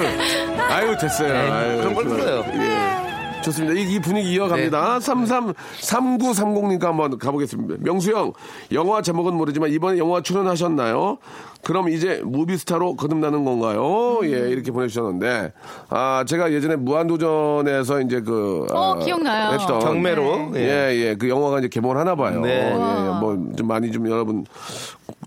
아유, 0.70 0.96
됐어요. 0.98 1.32
네, 1.32 1.50
아유, 1.50 1.76
그런 1.78 1.94
걸. 1.94 2.04
불러요. 2.04 2.44
예. 2.54 3.08
좋습니다. 3.42 3.74
이, 3.74 3.94
이 3.94 4.00
분위기 4.00 4.32
이어갑니다. 4.34 4.94
네. 4.94 5.00
33, 5.00 5.52
3930니까 5.80 6.82
한번 6.84 7.18
가보겠습니다. 7.18 7.76
명수 7.80 8.10
형, 8.12 8.32
영화 8.72 9.00
제목은 9.00 9.34
모르지만 9.34 9.70
이번에 9.70 9.96
영화 9.98 10.20
출연하셨나요? 10.20 11.18
그럼 11.62 11.88
이제 11.90 12.22
무비스타로 12.24 12.96
거듭나는 12.96 13.44
건가요? 13.44 14.20
예, 14.22 14.48
이렇게 14.50 14.70
보내주셨는데, 14.70 15.52
아, 15.90 16.24
제가 16.26 16.52
예전에 16.52 16.76
무한도전에서 16.76 18.00
이제 18.02 18.20
그, 18.20 18.66
어, 18.72 18.94
아, 18.94 18.98
기억나요. 18.98 19.52
했던. 19.52 19.78
경매로. 19.80 20.52
예, 20.56 20.94
예, 20.94 21.14
그 21.18 21.28
영화가 21.28 21.58
이제 21.58 21.68
개봉을 21.68 21.96
하나 21.96 22.14
봐요. 22.14 22.40
네. 22.40 22.70
예, 22.72 22.74
뭐, 22.74 23.36
좀 23.56 23.66
많이 23.66 23.92
좀 23.92 24.08
여러분, 24.10 24.44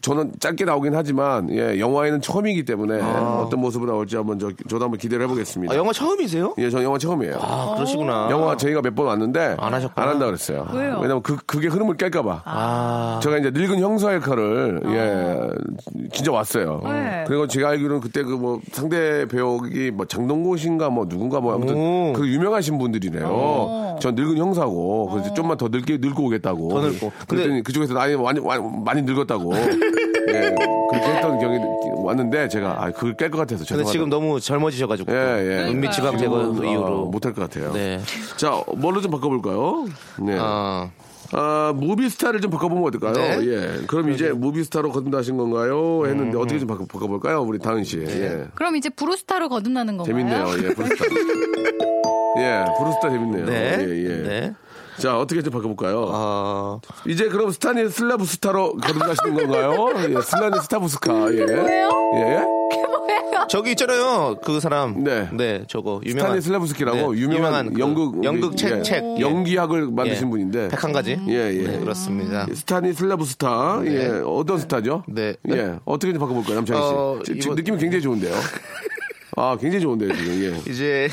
저는 0.02 0.32
짧게 0.40 0.66
나오긴 0.66 0.96
하지만, 0.96 1.48
예, 1.52 1.80
영화에는 1.80 2.22
처음이기 2.22 2.66
때문에 2.66 3.00
어떤 3.02 3.60
모습으로 3.60 3.92
나올지 3.92 4.16
한번 4.16 4.40
저, 4.40 4.50
저도 4.68 4.86
한번 4.86 4.98
기대를 4.98 5.26
해보겠습니다. 5.26 5.74
아, 5.74 5.78
영화 5.78 5.94
처음이세요? 5.94 6.56
예, 6.58 6.70
저 6.72 6.82
영화 6.84 6.98
처음이에요. 6.98 7.38
아 7.40 7.74
그러시구나. 7.76 8.30
영화 8.32 8.58
저희가 8.58 8.82
몇 8.82 8.96
번 8.96 9.06
왔는데 9.08 9.58
안 9.60 9.74
하셨구나. 9.74 10.08
한다 10.10 10.26
그랬어요. 10.26 10.68
왜요? 10.74 10.98
왜냐면 11.02 11.22
그 11.22 11.38
그게 11.46 11.68
흐름을 11.68 11.96
깰까봐. 11.98 12.42
아 12.46 13.20
제가 13.24 13.38
이제 13.38 13.52
늙은 13.52 13.80
형사 13.80 14.14
역할을 14.16 14.82
예 14.86 16.10
진짜 16.22 16.32
왔어요. 16.32 16.82
네. 16.84 17.24
그리고 17.28 17.48
제가 17.48 17.70
알기로는 17.70 18.00
그때 18.02 18.24
그 18.24 18.42
뭐 18.42 18.60
상대 18.72 19.26
배역이 19.28 19.92
뭐 19.92 20.06
장동건 20.06 20.58
씨인가 20.58 20.90
뭐 20.90 21.08
누군가 21.08 21.40
뭐 21.40 21.54
아무튼 21.54 21.76
오. 21.76 22.14
그 22.14 22.28
유명하신 22.28 22.78
분들이래요. 22.80 23.98
전 24.00 24.16
늙은 24.16 24.38
형사고 24.38 25.10
그래서 25.12 25.34
좀만 25.34 25.58
더 25.58 25.68
늙게 25.70 25.98
늙고 26.02 26.26
오겠다고. 26.26 26.70
더 26.70 26.80
늙고. 26.82 27.12
그랬더니 27.28 27.62
그쪽에서 27.64 27.94
많이 27.94 28.16
많이 28.16 28.40
많이 28.40 29.02
늙었다고. 29.04 29.54
예 30.34 30.56
그렇게 30.90 31.08
했던 31.14 31.40
경이 31.40 31.60
왔는데 32.04 32.48
제가 32.48 32.84
아 32.84 32.92
그걸 32.92 33.16
깰 33.16 33.30
것 33.32 33.38
같아서 33.40 33.58
근데 33.60 33.66
죄송하다. 33.84 33.92
지금 33.92 34.10
너무 34.10 34.40
젊어지셔가지고. 34.40 35.12
예, 35.12 35.18
예. 35.66 35.72
은미 35.72 35.92
지방 35.92 36.18
제거 36.18 36.40
지금은, 36.52 36.68
이후로. 36.70 37.02
어, 37.04 37.06
못할 37.06 37.34
것 37.34 37.42
같아요. 37.50 37.72
네. 37.74 38.00
자, 38.38 38.62
뭘로 38.76 39.02
좀 39.02 39.12
바꿔볼까요? 39.12 39.86
네. 40.20 40.38
아, 40.40 40.90
아 41.34 41.74
movie 41.76 42.01
star를 42.01 42.42
좀 42.42 42.52
바꿔보면 42.52 42.84
어떨까요? 42.86 43.14
네. 43.14 43.48
예. 43.48 43.86
그럼 43.88 44.10
이제 44.10 44.32
movie 44.32 44.59
star로 44.59 44.92
거듭나신 44.92 45.38
건가요? 45.38 46.06
했는데 46.06 46.38
어떻게 46.38 46.60
좀 46.60 46.68
바꿔, 46.68 46.86
바꿔볼까요? 46.86 47.42
우리 47.42 47.58
다은 47.60 47.84
씨. 47.84 48.00
예. 48.00 48.48
그럼 48.56 48.76
이제 48.76 48.90
브루스타로 48.90 49.50
거듭나는 49.50 49.98
건가요? 49.98 50.14
재밌네요. 50.16 50.68
예, 50.70 50.74
브루스타. 50.74 51.06
예, 52.38 52.66
브루스타 52.80 53.10
재밌네요. 53.10 53.46
네. 53.46 53.78
예, 53.80 54.04
예. 54.04 54.24
네. 54.28 54.54
자, 54.98 55.18
어떻게 55.18 55.42
좀 55.42 55.52
바꿔볼까요? 55.54 56.10
아 56.12 56.80
이제 57.08 57.28
그럼 57.30 57.52
스타니 57.52 57.90
슬라브 57.90 58.26
스타로 58.26 58.74
거듭나시는 58.76 59.36
건가요? 59.36 59.88
예, 60.10 60.22
슬라니 60.22 60.60
스타브스카. 60.62 61.34
예. 61.34 61.46
뭐예요? 61.56 61.90
예. 62.16 62.44
저기 63.50 63.72
있잖아요. 63.72 64.38
그 64.44 64.60
사람. 64.60 65.04
네. 65.04 65.28
네. 65.34 65.64
저거 65.68 66.02
유명한. 66.06 66.32
스타니 66.32 66.42
슬라브스키라고 66.42 67.14
네, 67.14 67.20
유명한, 67.20 67.74
그 67.74 67.80
연극 67.80 68.24
연극 68.24 68.56
책 68.58 68.78
예, 68.80 68.82
책. 68.84 69.04
예. 69.18 69.22
연기학을 69.22 69.92
만드신 69.92 70.28
예. 70.28 70.30
분인데 70.30 70.68
백한 70.70 70.92
가지. 70.94 71.18
예, 71.28 71.34
예. 71.34 71.64
네, 71.68 71.80
그렇습니다. 71.80 72.46
스타니 72.54 72.94
슬라브 72.94 73.26
스타. 73.26 73.82
예. 73.86 74.22
어떤 74.26 74.58
스타죠? 74.60 75.04
네. 75.08 75.36
예. 75.50 75.76
어떻게 75.86 76.14
좀 76.14 76.20
바꿔 76.20 76.34
볼까요, 76.34 76.56
남창희 76.56 76.82
씨? 76.82 76.88
어, 76.88 77.20
지- 77.26 77.32
이거- 77.36 77.56
느낌이 77.56 77.78
굉장히 77.78 78.02
좋은데요. 78.02 78.34
아, 79.38 79.58
굉장히 79.60 79.82
좋은데요, 79.84 80.14
지금. 80.16 80.44
예. 80.68 80.72
이제 80.72 81.10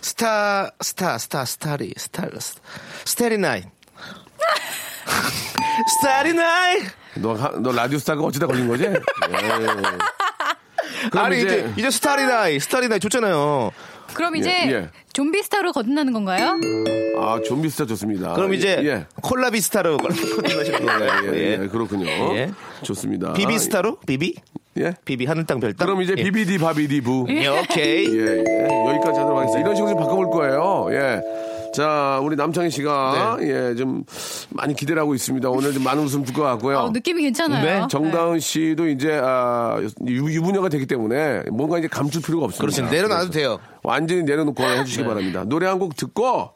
스타 0.00 0.70
스타 0.80 1.18
스타 1.18 1.44
starry 1.44 1.92
스타 1.96 2.26
starry 3.04 3.38
night 3.38 3.62
starry 6.00 6.32
night 6.32 6.78
너, 7.16 7.32
하- 7.34 7.52
너 7.60 7.72
라디오 7.72 7.98
스타가 7.98 8.22
어찌다 8.22 8.46
걸린 8.46 8.68
거지? 8.68 8.84
예. 8.84 8.94
그럼 11.10 11.24
아니 11.26 11.38
이제 11.38 11.46
이제, 11.46 11.72
이제 11.76 11.90
starry 11.90 12.24
night 12.24 12.58
starry 12.60 12.88
night 12.88 13.00
좋잖아요. 13.00 13.70
그럼 14.14 14.36
이제 14.36 14.50
예, 14.50 14.70
예. 14.72 14.88
좀비 15.12 15.42
스타로 15.42 15.72
거듭나는 15.72 16.12
건가요? 16.12 16.58
아, 17.18 17.40
좀비 17.46 17.68
스타 17.68 17.86
좋습니다. 17.86 18.34
그럼 18.34 18.54
이제 18.54 18.78
예. 18.84 19.06
콜라비 19.20 19.60
스타로 19.60 19.98
거듭나시는 19.98 20.80
예, 20.80 20.84
건가요? 20.86 21.34
예, 21.34 21.38
예. 21.38 21.58
예, 21.62 21.68
그렇군요. 21.68 22.06
예. 22.06 22.50
좋습니다. 22.82 23.32
비비 23.32 23.58
스타로 23.58 23.98
비비 24.06 24.34
예. 24.78 24.94
비비 25.04 25.26
하늘 25.26 25.44
땅 25.44 25.58
별 25.60 25.72
땅. 25.74 25.86
그럼 25.86 26.02
이제 26.02 26.14
예. 26.16 26.22
비비디 26.22 26.58
바비디 26.58 27.00
부. 27.00 27.26
예, 27.30 27.46
오케이. 27.48 28.06
예, 28.06 28.42
예. 28.46 28.88
여기까지 28.88 29.18
하도록 29.18 29.38
하겠습니다. 29.38 29.60
이런 29.60 29.74
식으로 29.74 29.90
좀 29.92 29.98
바꿔볼 30.00 30.30
거예요. 30.30 30.86
예. 30.92 31.20
자, 31.76 32.18
우리 32.22 32.36
남창희 32.36 32.70
씨가, 32.70 33.36
네. 33.38 33.48
예, 33.70 33.74
좀 33.74 34.02
많이 34.48 34.72
기대를 34.74 35.02
하고 35.02 35.14
있습니다. 35.14 35.50
오늘 35.50 35.74
좀 35.74 35.84
많은 35.84 36.02
웃음 36.02 36.24
줄것 36.24 36.42
같고요. 36.42 36.78
어, 36.78 36.90
느낌이 36.90 37.20
괜찮아요. 37.22 37.62
네, 37.82 37.86
정다은 37.90 38.40
씨도 38.40 38.88
이제, 38.88 39.20
아, 39.22 39.78
유, 40.06 40.24
유부녀가 40.32 40.70
되기 40.70 40.86
때문에 40.86 41.42
뭔가 41.52 41.78
이제 41.78 41.86
감출 41.86 42.22
필요가 42.22 42.46
없습니다. 42.46 42.62
그렇지 42.80 42.94
내려놔도 42.94 43.30
돼요. 43.30 43.58
완전히 43.82 44.22
내려놓고 44.22 44.62
해주시기 44.62 45.02
네. 45.02 45.08
바랍니다. 45.08 45.44
노래 45.44 45.66
한 45.66 45.78
곡 45.78 45.94
듣고, 45.96 46.52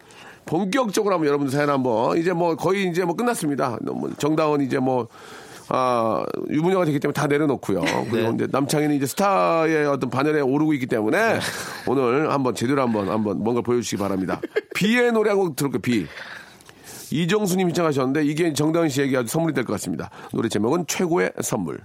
본격적으로 0.46 1.14
한번 1.14 1.28
여러분들 1.28 1.54
사연 1.54 1.68
한번, 1.68 2.16
이제 2.16 2.32
뭐 2.32 2.56
거의 2.56 2.88
이제 2.88 3.04
뭐 3.04 3.14
끝났습니다. 3.14 3.76
너무 3.82 4.14
정다은 4.14 4.62
이제 4.62 4.78
뭐, 4.78 5.06
아, 5.72 6.24
유부녀가 6.50 6.84
되기 6.84 6.98
때문에 6.98 7.14
다 7.14 7.26
내려놓고요. 7.26 7.80
그리고 8.10 8.30
네. 8.30 8.34
이제 8.34 8.48
남창희는 8.50 8.96
이제 8.96 9.06
스타의 9.06 9.86
어떤 9.86 10.10
반열에 10.10 10.40
오르고 10.40 10.72
있기 10.74 10.86
때문에 10.86 11.38
오늘 11.86 12.30
한번 12.32 12.54
제대로 12.54 12.82
한번 12.82 13.08
한번 13.08 13.42
뭔가 13.42 13.62
보여주시기 13.62 14.00
바랍니다. 14.00 14.40
비의 14.74 15.12
노래 15.12 15.30
한곡 15.30 15.56
들을게요, 15.56 15.80
비. 15.80 16.06
이정수님 17.12 17.68
신청하셨는데 17.68 18.24
이게 18.24 18.52
정다은 18.52 18.88
씨에게 18.88 19.16
아주 19.16 19.28
선물이 19.28 19.54
될 19.54 19.64
것 19.64 19.72
같습니다. 19.74 20.10
노래 20.32 20.48
제목은 20.48 20.86
최고의 20.86 21.32
선물. 21.40 21.80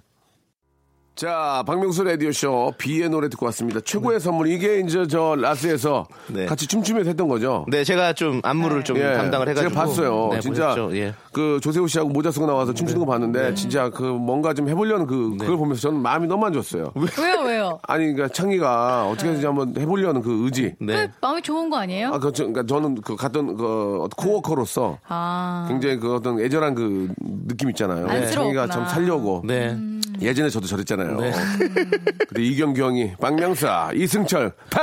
자, 1.15 1.63
박명수 1.65 2.03
라디오쇼 2.03 2.73
비의 2.77 3.07
노래 3.09 3.29
듣고 3.29 3.45
왔습니다. 3.45 3.79
최고의 3.79 4.19
선물. 4.19 4.47
이게 4.47 4.81
이제 4.81 5.07
저 5.07 5.35
라스에서 5.39 6.05
네. 6.27 6.45
같이 6.45 6.67
춤추면서 6.67 7.07
했던 7.09 7.29
거죠. 7.29 7.65
네, 7.69 7.85
제가 7.85 8.11
좀 8.11 8.41
안무를 8.43 8.83
좀 8.83 8.97
예, 8.97 9.13
담당을 9.13 9.47
해가지고. 9.47 9.69
제가 9.69 9.81
봤어요. 9.81 10.29
네, 10.33 10.39
진짜 10.41 10.67
보셨죠? 10.75 10.97
예. 10.97 11.13
그 11.35 11.59
조세호 11.61 11.85
씨하고 11.87 12.09
모자 12.11 12.31
쓰고 12.31 12.45
나와서 12.45 12.73
춤추는 12.73 13.01
거 13.05 13.11
봤는데 13.11 13.55
진짜 13.55 13.89
그 13.89 14.03
뭔가 14.03 14.53
좀 14.53 14.69
해보려는 14.69 15.05
그 15.05 15.35
그걸 15.37 15.57
보면서 15.57 15.81
저는 15.81 16.01
마음이 16.01 16.27
너무 16.27 16.45
안 16.45 16.53
좋았어요. 16.53 16.93
왜요, 16.95 17.41
왜요? 17.45 17.79
아니 17.85 18.13
그러니까 18.13 18.29
창희가 18.29 19.09
어떻게 19.09 19.31
해서 19.31 19.49
한번 19.49 19.73
해보려는 19.77 20.21
그 20.21 20.45
의지. 20.45 20.75
네. 20.79 21.07
그 21.07 21.11
마음이 21.19 21.41
좋은 21.41 21.69
거 21.69 21.75
아니에요? 21.75 22.13
아, 22.13 22.19
그, 22.19 22.31
저- 22.31 22.45
그러니까 22.45 22.65
저는 22.73 23.01
그 23.01 23.17
갔던 23.17 23.57
그 23.57 24.07
코워커로서 24.15 24.99
아. 25.09 25.65
굉장히 25.67 25.97
그 25.97 26.15
어떤 26.15 26.39
애절한 26.39 26.73
그 26.73 27.09
느낌 27.47 27.69
있잖아요. 27.71 28.07
안쓰러웠구나. 28.07 28.67
창희가 28.67 28.67
참 28.69 28.87
살려고. 28.87 29.41
네. 29.45 29.77
예전에 30.21 30.47
저도 30.49 30.67
저랬잖아요. 30.67 31.17
근데 31.17 32.41
이경경이 32.43 33.15
박명사, 33.19 33.91
이승철, 33.93 34.53
파 34.69 34.79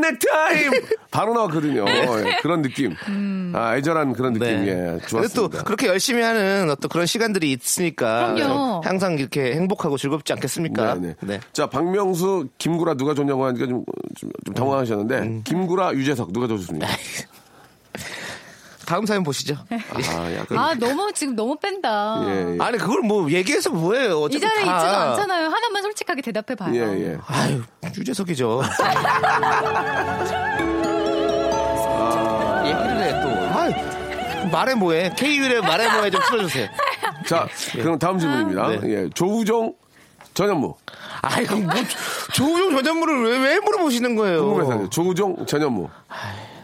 넥타임 0.00 0.70
바로 1.10 1.34
나왔거든요. 1.34 1.84
예, 1.88 2.38
그런 2.42 2.62
느낌. 2.62 2.94
아, 3.54 3.76
애절한 3.76 4.12
그런 4.12 4.32
느낌. 4.34 4.48
예, 4.66 4.74
근데 4.74 4.98
또 5.00 5.06
좋았습니다. 5.08 5.62
그렇게 5.64 5.86
열심히 5.86 6.22
하는 6.22 6.70
어떤 6.70 6.88
그런 6.88 7.06
시간들이 7.06 7.52
있으니까 7.52 8.34
그럼요. 8.34 8.80
항상 8.84 9.18
이렇게 9.18 9.54
행복하고 9.54 9.96
즐겁지 9.96 10.32
않겠습니까? 10.34 10.94
네, 10.96 11.08
네. 11.08 11.14
네. 11.20 11.40
자, 11.52 11.68
박명수, 11.68 12.48
김구라 12.58 12.94
누가 12.94 13.14
좋냐고 13.14 13.44
하니까 13.46 13.66
좀, 13.66 13.84
좀, 14.16 14.30
좀 14.44 14.54
당황하셨는데, 14.54 15.18
음. 15.18 15.42
김구라, 15.44 15.94
유재석 15.94 16.32
누가 16.32 16.46
더 16.46 16.56
좋습니까? 16.56 16.86
다음 18.86 19.04
사연 19.04 19.22
보시죠. 19.24 19.56
아, 19.70 20.32
약간. 20.34 20.58
아 20.58 20.74
너무 20.74 21.12
지금 21.12 21.34
너무 21.34 21.56
뺀다. 21.56 22.22
예, 22.26 22.54
예. 22.54 22.58
아니 22.60 22.78
그걸 22.78 23.00
뭐 23.02 23.28
얘기해서 23.30 23.70
뭐해요? 23.70 24.10
이 24.10 24.12
어차피 24.24 24.40
자리에 24.40 24.64
다. 24.64 24.76
있지도 24.76 24.96
않잖아요. 24.96 25.48
하나만 25.48 25.82
솔직하게 25.82 26.22
대답해 26.22 26.54
봐요. 26.54 26.72
예, 26.74 27.10
예. 27.12 27.18
아유 27.26 27.62
유재석이죠. 27.96 28.62
얘기를 32.64 33.02
해 33.02 33.20
또. 33.22 33.28
아이, 33.58 34.50
말해 34.50 34.74
뭐해? 34.74 35.14
K율의 35.16 35.60
말해 35.62 35.88
뭐해 35.92 36.10
좀 36.10 36.20
틀어주세요. 36.28 36.68
자, 37.26 37.48
그럼 37.72 37.98
다음 37.98 38.18
질문입니다. 38.18 38.68
네. 38.68 38.80
예, 38.84 39.08
조우종 39.14 39.74
전현무. 40.34 40.74
아이 41.22 41.44
그럼 41.44 41.64
뭐 41.64 41.74
조우종 42.32 42.70
전현무를 42.76 43.24
왜, 43.24 43.38
왜 43.38 43.58
물어보시는 43.60 44.14
거예요? 44.16 44.44
궁금해서 44.44 44.90
조우종 44.90 45.44
전현무. 45.46 45.88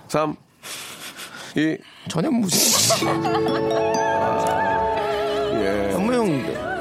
3, 0.09 0.37
2, 1.57 1.77
전현무 2.09 2.49
씨. 2.49 3.05
예. 5.55 5.91
현무 5.93 6.13
형 6.15 6.73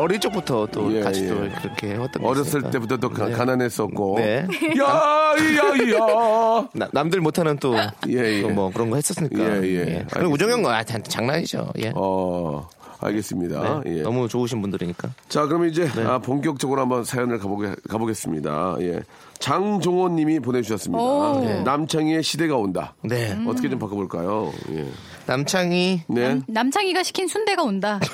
어릴 0.00 0.20
적부터 0.20 0.66
또 0.70 0.92
예, 0.94 1.00
같이 1.00 1.24
예. 1.24 1.28
또 1.28 1.34
그렇게 1.60 1.88
했던 1.90 2.08
게 2.10 2.26
어렸을 2.26 2.44
있으니까. 2.46 2.70
때부터 2.70 2.96
또 2.98 3.10
가, 3.10 3.28
가난했었고. 3.30 4.14
네. 4.18 4.46
야, 4.78 4.84
야, 4.84 5.96
야. 5.96 6.68
나- 6.72 6.88
남들 6.92 7.20
못하는 7.20 7.56
또, 7.58 7.74
예, 8.08 8.38
예. 8.38 8.42
또뭐 8.42 8.70
그런 8.72 8.90
거 8.90 8.96
했었으니까. 8.96 9.62
예, 9.64 9.64
예. 9.64 10.06
그리고 10.12 10.32
우정 10.32 10.50
형, 10.50 10.66
아, 10.66 10.82
단- 10.82 11.02
장난이죠. 11.02 11.72
예. 11.80 11.92
어, 11.94 12.68
알겠습니다. 13.00 13.82
네, 13.84 13.98
예. 13.98 14.02
너무 14.02 14.28
좋으신 14.28 14.60
분들이니까. 14.60 15.10
자, 15.28 15.46
그럼 15.46 15.66
이제 15.66 15.88
아, 16.06 16.18
본격적으로 16.18 16.80
한번 16.80 17.04
사연을 17.04 17.38
가보게, 17.38 17.74
가보겠습니다. 17.88 18.76
예. 18.80 19.00
장종원 19.38 20.16
님이 20.16 20.40
보내주셨습니다. 20.40 21.02
오. 21.02 21.40
네. 21.44 21.62
남창희의 21.62 22.22
시대가 22.22 22.56
온다. 22.56 22.94
네. 23.02 23.38
어떻게 23.46 23.68
좀 23.68 23.78
바꿔볼까요? 23.78 24.52
예. 24.72 24.86
남창이. 25.26 26.02
네. 26.08 26.40
남창희가 26.46 27.02
시킨 27.02 27.28
순대가 27.28 27.62
온다. 27.62 28.00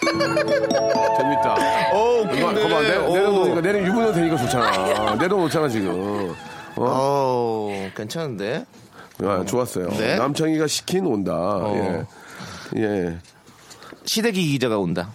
재밌다. 0.00 1.54
오, 1.94 2.24
봐봐. 2.24 2.82
내, 2.82 2.98
내려놓으니까, 2.98 3.60
내려, 3.60 3.86
유부녀 3.86 4.12
되니까 4.12 4.36
좋잖아. 4.36 5.14
내려놓잖아, 5.16 5.68
지금. 5.68 6.34
어? 6.76 6.84
어, 6.84 7.90
괜찮은데? 7.96 8.64
아, 9.22 9.44
좋았어요. 9.46 9.88
네. 9.90 10.16
남창희가 10.16 10.66
시킨 10.66 11.06
온다. 11.06 11.60
예. 11.74 12.04
예. 12.76 13.18
시대기 14.04 14.46
기자가 14.52 14.78
온다. 14.78 15.12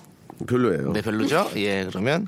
별로예요. 0.48 0.91
네, 0.94 1.01
별로죠? 1.01 1.50
예, 1.56 1.86
그러면. 1.86 2.27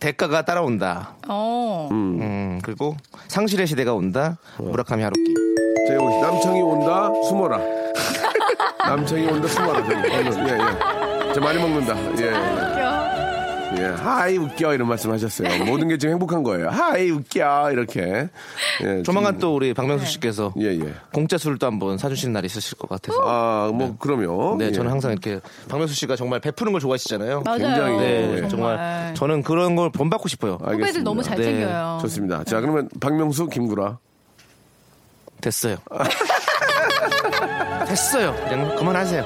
대가가 0.00 0.42
따라온다. 0.42 1.14
어. 1.28 1.88
음, 1.92 2.60
그리고 2.62 2.96
상실의 3.28 3.66
시대가 3.66 3.94
온다. 3.94 4.36
무라카미 4.58 5.02
하루키. 5.02 5.34
자, 5.88 5.94
여기 5.94 6.16
남창희 6.20 6.60
온다, 6.62 7.10
숨어라. 7.28 7.58
남창희 8.86 9.26
온다, 9.26 9.48
숨어라. 9.48 9.82
저기. 9.84 9.94
예, 9.94 10.18
예. 11.28 11.32
저 11.34 11.40
많이 11.40 11.58
먹는다. 11.58 11.96
예. 12.20 12.26
예. 12.26 12.73
하이, 13.82 14.36
웃겨. 14.38 14.74
이런 14.74 14.88
말씀 14.88 15.10
하셨어요. 15.12 15.64
모든 15.64 15.88
게 15.88 15.98
지금 15.98 16.12
행복한 16.14 16.42
거예요. 16.42 16.68
하이, 16.70 17.10
웃겨. 17.10 17.70
이렇게. 17.72 18.28
예, 18.82 19.02
조만간 19.02 19.32
지금- 19.34 19.40
또 19.40 19.54
우리 19.56 19.74
박명수 19.74 20.06
씨께서 20.06 20.52
예, 20.58 20.66
예. 20.78 20.94
공짜 21.12 21.36
술을 21.38 21.58
또 21.58 21.66
한번 21.66 21.98
사주시는 21.98 22.32
날이 22.32 22.46
있으실 22.46 22.78
것 22.78 22.88
같아서. 22.88 23.20
아, 23.24 23.70
뭐, 23.72 23.96
그러면. 23.98 24.58
네, 24.58 24.66
예. 24.66 24.72
저는 24.72 24.90
항상 24.90 25.12
이렇게 25.12 25.40
박명수 25.68 25.94
씨가 25.94 26.16
정말 26.16 26.40
베푸는 26.40 26.72
걸 26.72 26.80
좋아하시잖아요. 26.80 27.42
맞아요. 27.44 27.58
굉장히, 27.58 27.96
네, 27.98 28.42
예. 28.44 28.48
정말 28.48 29.14
저는 29.16 29.42
그런 29.42 29.76
걸 29.76 29.90
본받고 29.90 30.28
싶어요. 30.28 30.52
알겠습니다. 30.60 30.82
후배들 30.86 31.02
너무 31.04 31.22
잘 31.22 31.36
네, 31.36 31.44
챙겨요. 31.44 31.98
좋습니다. 32.02 32.44
자, 32.44 32.60
그러면 32.60 32.88
박명수, 33.00 33.46
김구라. 33.48 33.98
됐어요. 35.40 35.76
됐어요. 37.86 38.34
그냥 38.48 38.74
그만하세요. 38.76 39.22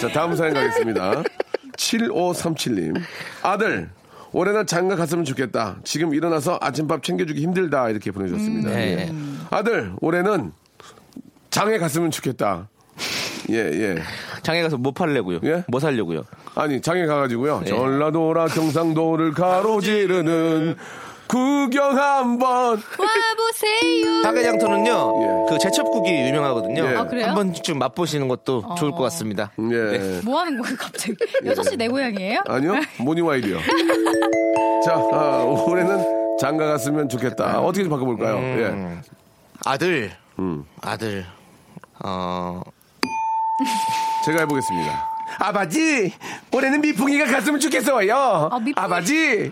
자, 0.00 0.08
다음 0.08 0.34
사연 0.34 0.52
가겠습니다. 0.54 1.22
7537님. 1.76 3.00
아들, 3.42 3.90
올해는 4.32 4.66
장가 4.66 4.96
갔으면 4.96 5.24
좋겠다. 5.24 5.76
지금 5.84 6.14
일어나서 6.14 6.58
아침밥 6.60 7.02
챙겨주기 7.02 7.40
힘들다. 7.42 7.88
이렇게 7.90 8.10
보내주셨습니다. 8.10 8.70
음, 8.70 8.74
네. 8.74 8.98
예. 8.98 9.12
아들, 9.50 9.92
올해는 10.00 10.52
장에 11.50 11.78
갔으면 11.78 12.10
좋겠다. 12.10 12.68
예, 13.50 13.56
예. 13.56 13.96
장에 14.42 14.62
가서 14.62 14.76
뭐 14.76 14.92
팔려고요? 14.92 15.40
예? 15.44 15.64
뭐 15.68 15.78
살려고요? 15.78 16.24
아니, 16.54 16.80
장에 16.80 17.06
가가지고요. 17.06 17.60
네. 17.60 17.66
전라도라 17.66 18.46
경상도를 18.46 19.32
가로지르는 19.32 20.76
구경 21.26 21.96
한번. 21.98 22.80
와보세요. 22.98 24.22
사계장터는요, 24.22 25.22
예. 25.22 25.46
그 25.48 25.58
제첩국이 25.58 26.10
유명하거든요. 26.10 26.84
예. 26.92 26.96
아, 26.96 27.04
그래요? 27.06 27.26
한 27.28 27.34
번쯤 27.34 27.78
맛보시는 27.78 28.28
것도 28.28 28.74
좋을 28.76 28.90
것 28.92 28.98
같습니다. 29.04 29.50
예. 29.58 30.20
뭐 30.24 30.40
하는 30.40 30.60
거예요, 30.60 30.76
갑자기? 30.78 31.14
6시 31.44 31.76
내 31.78 31.88
고향이에요? 31.88 32.40
아니요? 32.46 32.74
모니와일이요. 32.98 33.58
자, 34.84 34.92
아, 34.94 35.44
올해는 35.66 36.36
장가 36.38 36.66
갔으면 36.66 37.08
좋겠다. 37.08 37.60
어떻게 37.60 37.84
좀 37.84 37.90
바꿔볼까요? 37.90 38.36
예. 38.38 38.98
아들, 39.64 40.12
음. 40.38 40.64
아들, 40.82 41.24
어, 42.04 42.60
제가 44.26 44.40
해보겠습니다. 44.40 45.10
아버지, 45.38 46.12
올해는 46.52 46.80
미풍이가 46.80 47.26
갔으면 47.26 47.58
좋겠어요. 47.60 48.14
아, 48.52 48.58
미풍이? 48.58 48.74
아버지. 48.76 49.50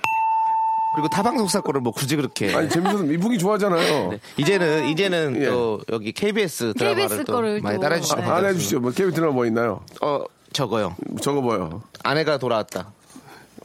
그리고 0.95 1.09
타방송사 1.09 1.61
거를 1.63 1.81
뭐 1.81 1.93
굳이 1.93 2.17
그렇게. 2.17 2.55
아니 2.55 2.69
재밌어서 2.69 3.03
미풍이 3.05 3.39
좋아하잖아요. 3.39 4.11
네. 4.11 4.21
이제는, 4.37 4.89
이제는 4.89 5.37
예. 5.41 5.47
또 5.47 5.81
여기 5.91 6.13
KBS 6.13 6.75
드라마를 6.75 7.03
KBS 7.09 7.25
또 7.25 7.33
거를 7.33 7.61
많이 7.63 7.77
또, 7.77 7.83
따라해 7.83 8.01
주시면 8.01 8.25
네. 8.25 8.31
안 8.31 8.45
해주시죠. 8.45 8.81
뭐 8.81 8.91
KBS 8.91 9.15
드라마 9.15 9.33
뭐 9.33 9.47
있나요? 9.47 9.81
어, 10.03 10.25
저거요. 10.53 10.95
적어봐요. 11.21 11.83
아내가 12.05 12.39
돌아왔다. 12.39 12.93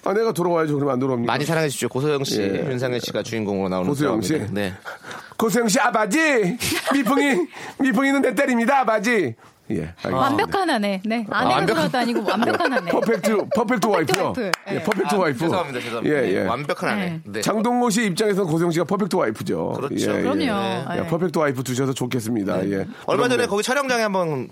아내가 0.04 0.32
돌아와야죠. 0.32 0.74
그러면 0.76 0.94
안 0.94 1.00
돌아옵니까? 1.00 1.32
많이 1.34 1.44
사랑해 1.44 1.68
주십시오. 1.68 1.90
고소영 1.90 2.24
씨, 2.24 2.42
예. 2.42 2.66
윤상현 2.70 3.00
씨가 3.02 3.24
주인공으로 3.24 3.68
나오는 3.68 3.90
고소영 3.90 4.22
씨? 4.22 4.30
드라마입니다. 4.30 4.62
네. 4.62 4.74
고소영 5.38 5.68
씨 5.68 5.80
아버지, 5.80 6.58
미풍이 6.94 7.48
미풍이는 7.80 8.22
내 8.22 8.34
딸입니다. 8.34 8.80
아버지. 8.80 9.36
예. 9.72 9.94
완벽한 10.10 10.70
아내. 10.70 11.02
네. 11.06 11.26
아내가 11.30 11.56
완벽한- 11.60 11.68
들어도 11.68 11.98
아니고 11.98 12.24
완벽한 12.30 12.74
아내. 12.74 12.92
perfect 12.92 13.38
perfect 13.56 13.88
와이프요. 13.88 14.24
와이프. 14.24 14.42
예, 14.70 14.76
예. 14.76 14.84
perfect 14.84 15.16
아, 15.16 15.18
와이프. 15.18 15.40
죄송합니다. 15.40 15.80
죄송합니다. 15.82 16.16
예, 16.18 16.32
예. 16.34 16.40
완벽한 16.48 16.90
아내. 16.90 17.06
네. 17.06 17.22
네. 17.26 17.42
장동건 17.42 17.90
씨 17.92 18.06
입장에서는 18.06 18.50
고소영 18.50 18.72
씨가 18.72 18.86
perfect 18.86 19.16
와이프죠. 19.16 19.74
그렇죠. 19.74 20.12
예, 20.12 20.18
예. 20.18 20.22
그럼요. 20.22 20.46
야, 20.46 20.98
예. 20.98 21.08
perfect 21.08 21.38
와이프 21.38 21.64
두셔서 21.64 21.94
좋겠습니다. 21.94 22.70
예. 22.70 22.86
얼마 23.06 23.28
전에 23.28 23.46
거기 23.48 23.62
촬영장에 23.64 24.04
한번 24.04 24.48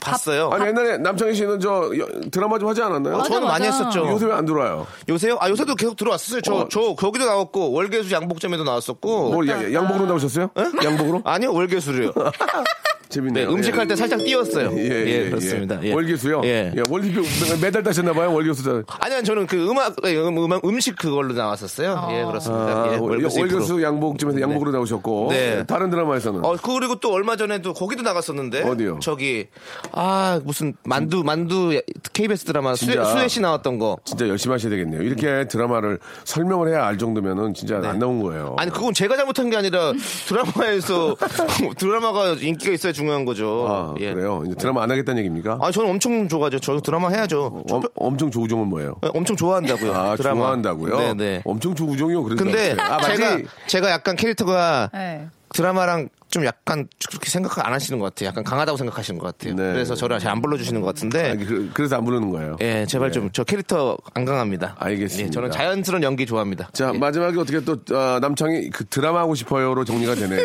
봤어요. 0.00 0.50
아니 0.52 0.66
옛날에 0.66 0.98
남창희 0.98 1.32
씨는 1.32 1.60
저 1.60 1.88
여- 1.96 2.08
드라마 2.32 2.58
좀 2.58 2.68
하지 2.68 2.82
않았나요? 2.82 3.18
어, 3.18 3.22
저는 3.22 3.42
맞아, 3.46 3.52
많이. 3.52 3.66
했었죠. 3.68 4.00
요새 4.08 4.26
왜 4.26 4.32
안 4.32 4.44
들어와요? 4.44 4.84
요새요? 5.08 5.38
아, 5.40 5.48
요새도 5.48 5.76
계속 5.76 5.94
들어왔었어요. 5.96 6.40
저, 6.40 6.54
어. 6.54 6.68
저, 6.68 6.94
거기도 6.96 7.24
나왔고, 7.24 7.70
월계수 7.70 8.10
양복점에도 8.12 8.64
나왔었고. 8.64 9.30
뭘 9.30 9.48
야- 9.48 9.72
양복으로 9.72 10.06
나오셨어요? 10.06 10.50
양복으로? 10.82 11.22
아니요, 11.24 11.52
월계수로요. 11.54 12.10
네, 13.12 13.20
재밌네요. 13.20 13.48
음식할 13.50 13.86
때 13.86 13.94
살짝 13.96 14.24
띄웠어요. 14.24 14.72
예, 14.76 14.82
예, 14.82 15.06
예, 15.24 15.28
그렇습니다. 15.30 15.78
예. 15.82 15.88
예. 15.88 15.92
월계수요? 15.92 16.40
예. 16.44 16.72
예, 16.74 16.82
월계수 16.88 17.60
매달 17.60 17.82
따셨나봐요, 17.82 18.32
월계수. 18.32 18.84
아니요, 19.00 19.22
저는 19.22 19.46
그 19.46 19.68
음악, 19.68 19.94
예, 20.06 20.16
음, 20.16 20.38
음악, 20.38 20.64
음식 20.64 20.96
그걸로 20.96 21.34
나왔었어요. 21.34 22.08
예, 22.12 22.24
그렇습니다. 22.24 22.64
아, 22.64 22.86
예, 22.92 22.96
월- 22.96 23.10
월계수 23.12 23.40
월계수 23.40 23.64
입으로. 23.74 23.82
양복점에서 23.82 24.40
양복으로 24.40 24.70
나오셨고. 24.72 25.28
네. 25.30 25.64
다른 25.66 25.90
드라마에서는. 25.90 26.44
어, 26.44 26.56
그리고 26.56 26.96
또 27.00 27.12
얼마 27.12 27.36
전에도 27.36 27.74
거기도 27.74 28.02
나갔었는데. 28.02 28.62
어디요? 28.62 28.98
저기, 29.02 29.48
아, 29.92 30.40
무슨, 30.44 30.74
만두, 30.84 31.22
만두, 31.22 31.78
KBS 32.12 32.44
드라마 32.44 32.74
수혜, 32.74 32.92
진짜. 32.92 33.04
수혜 33.04 33.28
씨 33.28 33.40
나왔던 33.40 33.78
거. 33.78 33.98
진짜 34.04 34.26
열심히 34.28 34.52
하셔야 34.54 34.70
되겠네요. 34.70 35.02
이렇게 35.02 35.46
드라마를 35.48 35.98
설명을 36.24 36.68
해야 36.68 36.86
알 36.86 36.96
정도면은 36.98 37.52
진짜 37.54 37.76
안 37.84 37.98
나온 37.98 38.22
거예요. 38.22 38.54
네. 38.56 38.62
아니, 38.62 38.70
그건 38.70 38.94
제가 38.94 39.16
잘못한 39.16 39.50
게 39.50 39.56
아니라 39.56 39.92
드라마에서, 40.28 41.16
드라마가 41.76 42.36
인기가 42.40 42.72
있어야 42.72 42.92
중요한 43.02 43.24
거죠. 43.24 43.66
아, 43.68 43.94
예. 43.98 44.14
그래요? 44.14 44.42
이제 44.46 44.54
드라마 44.54 44.82
안 44.84 44.90
하겠다는 44.90 45.18
얘기입니까? 45.18 45.58
아, 45.60 45.70
저는 45.72 45.90
엄청 45.90 46.28
좋아하죠. 46.28 46.60
저 46.60 46.80
드라마 46.80 47.08
해야죠. 47.08 47.64
엄, 47.70 47.82
엄청 47.96 48.30
조우종은 48.30 48.68
뭐예요? 48.68 48.94
네, 49.02 49.10
엄청 49.12 49.34
좋아한다고요. 49.36 49.92
아, 49.92 50.16
드라마. 50.16 50.40
좋아한다고요? 50.40 50.96
네네. 50.98 51.42
엄청 51.44 51.74
조우종이요. 51.74 52.22
근데. 52.22 52.76
아? 52.78 53.00
제가 53.02 53.38
제가 53.66 53.90
약간 53.90 54.14
캐릭터가 54.14 54.90
네. 54.92 55.26
드라마랑 55.52 56.08
좀 56.32 56.46
약간 56.46 56.88
그렇게 57.10 57.28
생각 57.30 57.64
안 57.64 57.72
하시는 57.74 57.98
것 58.00 58.06
같아요. 58.06 58.28
약간 58.28 58.42
강하다고 58.42 58.78
생각하시는 58.78 59.20
것 59.20 59.26
같아요. 59.36 59.54
네. 59.54 59.72
그래서 59.74 59.94
저를 59.94 60.18
잘 60.18 60.32
안 60.32 60.40
불러주시는 60.40 60.80
것 60.80 60.86
같은데. 60.86 61.30
아, 61.32 61.34
그, 61.36 61.70
래서안 61.76 62.06
부르는 62.06 62.30
거예요. 62.30 62.56
예, 62.62 62.86
제발 62.86 63.12
좀저 63.12 63.44
캐릭터 63.44 63.98
안 64.14 64.24
강합니다. 64.24 64.76
알겠습니다. 64.78 65.26
예, 65.26 65.30
저는 65.30 65.50
자연스러운 65.50 66.02
연기 66.02 66.24
좋아합니다. 66.24 66.70
자, 66.72 66.90
예. 66.94 66.98
마지막에 66.98 67.38
어떻게 67.38 67.60
또, 67.60 67.76
아, 67.94 68.18
남창이 68.22 68.70
그 68.70 68.86
드라마 68.86 69.20
하고 69.20 69.34
싶어요로 69.34 69.84
정리가 69.84 70.14
되네요. 70.14 70.38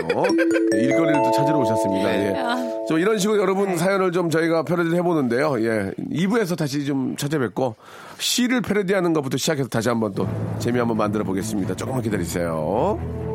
예, 0.76 0.78
일거리를 0.84 1.21
또 1.23 1.32
찾으러 1.32 1.58
오셨습니다. 1.60 2.10
네. 2.10 2.34
예. 2.36 2.86
좀 2.89 3.00
이런 3.00 3.17
식으로 3.17 3.39
여러분 3.41 3.78
사연을 3.78 4.12
좀 4.12 4.30
저희가 4.30 4.63
패러디를 4.63 4.97
해보는데요. 4.97 5.56
예. 5.63 5.91
2부에서 6.12 6.58
다시 6.58 6.84
좀 6.86 7.15
찾아뵙고, 7.15 7.78
시를 8.19 8.60
패러디하는 8.62 9.13
것부터 9.13 9.38
시작해서 9.38 9.69
다시 9.69 9.88
한번 9.88 10.13
또 10.13 10.28
재미 10.60 10.80
한번 10.80 10.97
만들어 10.97 11.23
보겠습니다. 11.23 11.76
조금만 11.76 12.02
기다리세요. 12.02 13.27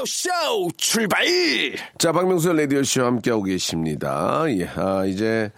라디오 0.00 0.06
쇼 0.06 0.30
출발! 0.78 1.26
자, 1.98 2.10
박명수의 2.12 2.56
라디오 2.56 2.82
쇼 2.82 3.04
함께하고 3.04 3.42
계십니다. 3.42 4.44
예, 4.48 4.66
아, 4.74 5.04
이제 5.04 5.50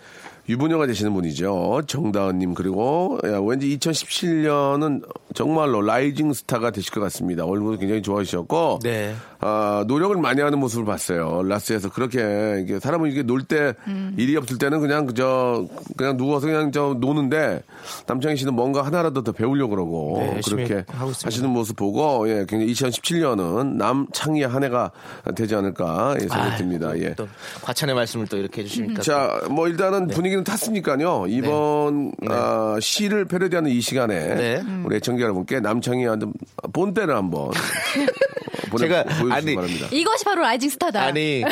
유부녀가 0.49 0.87
되시는 0.87 1.13
분이죠. 1.15 1.83
정다은님, 1.87 2.55
그리고 2.55 3.19
야, 3.25 3.39
왠지 3.39 3.77
2017년은 3.79 5.03
정말로 5.35 5.81
rising 5.81 6.33
star가 6.33 6.71
되실 6.71 6.93
것 6.93 7.01
같습니다. 7.01 7.45
얼굴도 7.45 7.79
굉장히 7.79 8.03
좋아지셨고, 8.03 8.81
네. 8.83 9.15
아, 9.39 9.85
노력을 9.87 10.15
많이 10.17 10.41
하는 10.41 10.59
모습을 10.59 10.85
봤어요. 10.85 11.43
라스에서 11.45 11.91
그렇게, 11.91 12.61
이게 12.63 12.79
사람은 12.79 13.11
이게 13.11 13.23
놀 13.23 13.45
때, 13.45 13.75
일이 14.17 14.37
없을 14.37 14.59
때는 14.59 14.81
그냥 14.81 15.07
그저, 15.07 15.67
그냥 15.97 16.17
누워서 16.17 16.47
그냥 16.47 16.73
저 16.73 16.97
노는데, 16.99 17.63
남창희 18.07 18.37
씨는 18.37 18.55
뭔가 18.55 18.83
하나라도 18.83 19.23
더 19.23 19.33
배우려고 19.33 19.71
그러고, 19.71 20.17
네, 20.19 20.41
그렇게. 20.45 20.85
하시는 20.89 21.49
모습 21.49 21.77
보고, 21.77 22.29
예, 22.29 22.45
굉장히 22.49 22.73
2017년은 22.73 23.77
남창희의 23.77 24.49
한 24.49 24.65
해가 24.65 24.91
되지 25.35 25.55
않을까, 25.55 26.15
예, 26.17 26.21
생각이 26.21 26.57
듭니다. 26.59 26.99
예. 26.99 27.15
또 27.15 27.27
과찬의 27.63 27.95
말씀을 27.95 28.27
또 28.27 28.37
이렇게 28.37 28.63
해주시니까. 28.63 29.03
자, 29.03 29.41
뭐 29.51 29.67
일단은 29.67 30.09
분위기 30.09 30.32
는 30.37 30.45
탔으니까요. 30.45 31.27
이번 31.29 32.13
아, 32.29 32.79
시를 32.81 33.27
패러디하는 33.27 33.71
이 33.71 33.81
시간에 33.83 34.35
네. 34.35 34.63
우리 34.85 34.97
애청자 34.97 35.23
여러분께 35.25 35.61
남창희한테 35.61 36.27
본때를 36.73 37.15
한번 37.15 37.51
보내, 38.71 38.89
제가- 38.89 39.07
아니, 39.31 39.55
바랍니다. 39.55 39.87
이것이 39.91 40.25
바로 40.25 40.41
라이징 40.43 40.71
스타다. 40.71 41.03
아니 41.03 41.45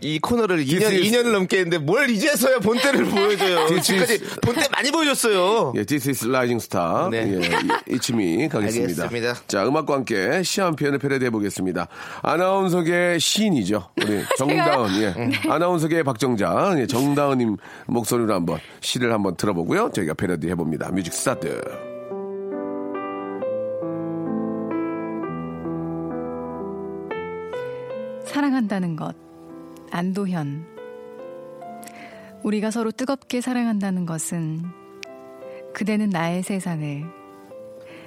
이 0.00 0.18
코너를 0.20 0.64
2년 0.64 0.78
This 0.80 0.84
is- 0.86 1.10
2년을 1.10 1.32
넘게 1.32 1.58
했는데 1.58 1.76
뭘 1.78 2.08
이제서야 2.08 2.60
본때를 2.60 3.04
보여줘요. 3.12 3.80
지금까지 3.80 4.20
본때 4.42 4.62
많이 4.72 4.90
보여줬어요. 4.90 5.74
예, 5.76 5.84
This 5.84 6.08
is 6.08 6.26
Rising 6.26 6.62
Star. 6.64 7.10
네. 7.10 7.34
예, 7.34 7.94
이치미 7.94 8.48
가겠습니다. 8.48 9.02
알겠습니다. 9.04 9.42
자, 9.48 9.66
음악과 9.66 9.94
함께 9.94 10.42
시 10.42 10.62
한 10.62 10.74
편을 10.76 10.98
패러디해 10.98 11.30
보겠습니다. 11.30 11.88
아나운서계 12.22 13.18
시인이죠. 13.18 13.88
우리 14.00 14.22
정다은, 14.38 15.02
예. 15.02 15.14
아나운서계 15.50 16.02
박정자, 16.04 16.76
예, 16.78 16.86
정다은님 16.86 17.56
목소리 17.86 18.21
로 18.26 18.34
한번 18.34 18.58
시를 18.80 19.12
한번 19.12 19.36
들어보고요. 19.36 19.90
저희가 19.92 20.14
패러디 20.14 20.48
해 20.48 20.54
봅니다. 20.54 20.90
뮤직 20.90 21.12
스타트. 21.12 21.60
사랑한다는 28.24 28.96
것. 28.96 29.14
안도현. 29.90 30.66
우리가 32.42 32.70
서로 32.70 32.90
뜨겁게 32.90 33.40
사랑한다는 33.40 34.06
것은 34.06 34.62
그대는 35.74 36.10
나의 36.10 36.42
세상을, 36.42 37.04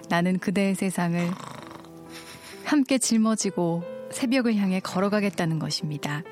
나는 0.10 0.40
그대의 0.40 0.76
세상을 0.76 1.20
함께 2.66 2.98
짊어지고 2.98 3.84
새벽을 4.12 4.56
향해 4.56 4.80
걸어가겠다는 4.80 5.60
것입니다. 5.60 6.24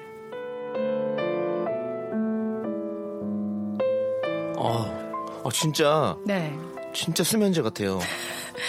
아, 4.58 5.42
아 5.44 5.50
진짜. 5.52 6.16
네. 6.26 6.54
진짜 6.94 7.24
수면제 7.24 7.62
같아요. 7.62 8.00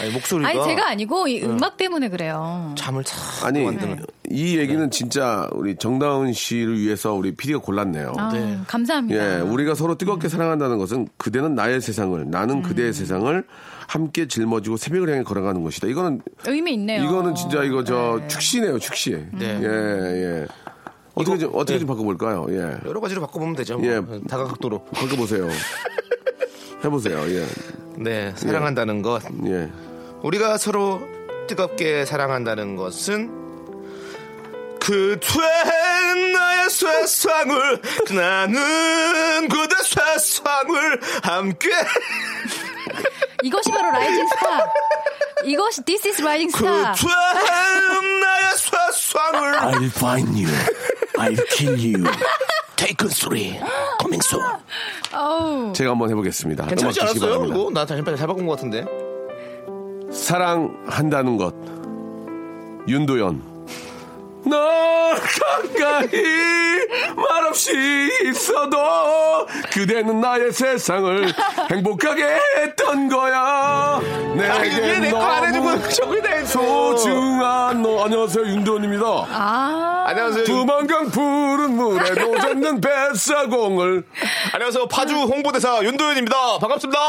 아니, 0.01 0.11
목소리가. 0.13 0.49
아니 0.49 0.65
제가 0.65 0.89
아니고 0.89 1.29
이 1.29 1.41
네. 1.41 1.47
음악 1.47 1.77
때문에 1.77 2.09
그래요. 2.09 2.75
잠을 2.77 3.05
참. 3.05 3.19
아니 3.47 3.65
만드는. 3.65 4.05
이 4.31 4.57
얘기는 4.57 4.83
네. 4.83 4.91
진짜 4.91 5.49
우리 5.53 5.77
정다은 5.77 6.33
씨를 6.33 6.79
위해서 6.79 7.13
우리 7.13 7.35
PD가 7.35 7.61
골랐네요. 7.61 8.15
아, 8.17 8.33
네. 8.33 8.59
감사합니다. 8.67 9.39
예, 9.39 9.41
우리가 9.41 9.75
서로 9.75 9.97
뜨겁게 9.97 10.27
음. 10.27 10.31
사랑한다는 10.31 10.79
것은 10.79 11.09
그대는 11.19 11.55
나의 11.55 11.81
세상을, 11.81 12.31
나는 12.31 12.57
음. 12.57 12.63
그대의 12.63 12.93
세상을 12.93 13.45
함께 13.87 14.27
짊어지고 14.27 14.79
새벽을 14.79 15.11
향해 15.11 15.23
걸어가는 15.23 15.63
것이다. 15.63 15.89
이거는 15.89 16.23
의미 16.47 16.73
있네요. 16.73 17.05
이거는 17.05 17.35
진짜 17.35 17.63
이거 17.63 17.85
저 17.85 18.19
네. 18.21 18.29
축시네요, 18.29 18.79
축시. 18.79 19.11
네. 19.33 19.61
예, 19.63 19.67
예. 19.67 20.47
어떻게 21.15 21.39
좀 21.39 21.51
어떻게 21.55 21.79
좀 21.79 21.89
바꿔볼까요? 21.89 22.47
예, 22.51 22.79
여러 22.87 23.01
가지로 23.01 23.21
바꿔보면 23.23 23.57
되죠. 23.57 23.79
뭐. 23.79 23.87
예. 23.87 24.03
다각도로. 24.29 24.85
바꿔보세요. 24.85 25.49
해보세요. 26.85 27.19
예, 27.29 27.47
네, 27.97 28.33
사랑한다는 28.37 29.03
것. 29.03 29.23
예. 29.47 29.71
우리가 30.23 30.59
서로 30.59 31.01
뜨겁게 31.47 32.05
사랑한다는 32.05 32.77
것은 32.77 33.43
그대 34.81 35.39
나의 36.33 36.69
세상을 36.71 37.81
나는 38.15 39.49
그대 39.49 39.75
세상을 39.83 41.01
함께 41.23 41.71
이것이 43.43 43.71
바로 43.71 43.91
라이징 43.93 44.27
스타. 44.29 44.73
이것이 45.45 45.83
This 45.85 46.07
is 46.09 46.23
Rising 46.23 46.53
그대 46.53 46.69
Star. 46.69 46.95
나의 48.21 48.57
세상을 48.57 49.53
I'll 49.59 49.91
find 49.97 50.31
you. 50.39 50.53
I'll 51.19 51.45
kill 51.57 51.79
you. 51.79 52.05
Taken 52.77 53.11
3. 53.11 53.61
Coming 54.01 54.23
soon. 54.25 54.45
어우. 55.13 55.73
제가 55.73 55.91
한번 55.93 56.11
해보겠습니다. 56.11 56.67
괜찮지 56.67 57.01
않았어요? 57.01 57.45
이거 57.47 57.71
나 57.73 57.85
다시 57.87 58.03
잘 58.05 58.17
바꾼 58.27 58.47
것 58.47 58.53
같은데 58.57 58.85
사랑한다는 60.13 61.37
것 61.37 61.55
윤도현 62.89 63.54
널 64.47 65.15
가까이 65.17 66.09
말없이 67.17 68.11
있어도 68.25 69.47
그대는 69.73 70.21
나의 70.21 70.53
세상을 70.53 71.33
행복하게 71.71 72.39
했던 72.59 73.09
거야. 73.09 74.01
왜 74.37 74.49
내게 74.49 74.99
내거 75.01 75.19
안 75.23 75.47
해주고 75.49 75.89
저기다 75.89 76.29
했어. 76.31 76.45
소중한 76.95 77.83
너. 77.83 78.05
안녕하세요 78.05 78.45
윤도현입니다. 78.45 79.05
아. 79.07 80.05
안녕하세요 80.09 80.45
두만강 80.45 81.11
푸른 81.11 81.71
물에 81.77 82.11
노젓는 82.21 82.81
뱃사공을. 82.81 84.05
안녕하세요 84.53 84.89
파주 84.89 85.15
홍보대사 85.15 85.83
윤도현입니다. 85.83 86.59
반갑습니다. 86.59 87.01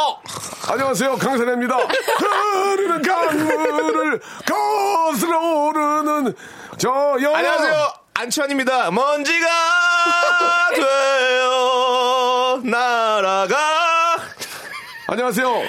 안녕하세요 0.67 1.15
강산입니다 1.17 1.77
흐르는 2.17 3.01
강물을 3.03 4.19
거슬러 4.47 5.39
오르는 5.67 6.33
저 6.85 7.17
영화 7.23 7.39
안녕하세요. 7.39 7.93
안치환입니다. 8.13 8.91
먼지가 8.91 9.47
되어 10.75 12.61
날아가. 12.63 13.57
안녕하세요. 15.07 15.63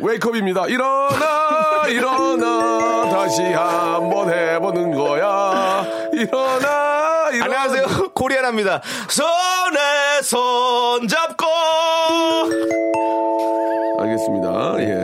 웨이크업입니다. 0.00 0.66
일어나 0.66 1.86
일어나. 1.88 3.08
다시 3.08 3.40
한번 3.44 4.30
해보는 4.30 4.90
거야. 4.94 5.86
일어나 6.12 7.30
일어나. 7.32 7.44
안녕하세요. 7.44 8.10
코리아나입니다. 8.12 8.82
손에 9.08 10.20
손 10.22 11.08
잡고. 11.08 11.46
알겠습니다. 14.00 14.80
예. 14.80 14.99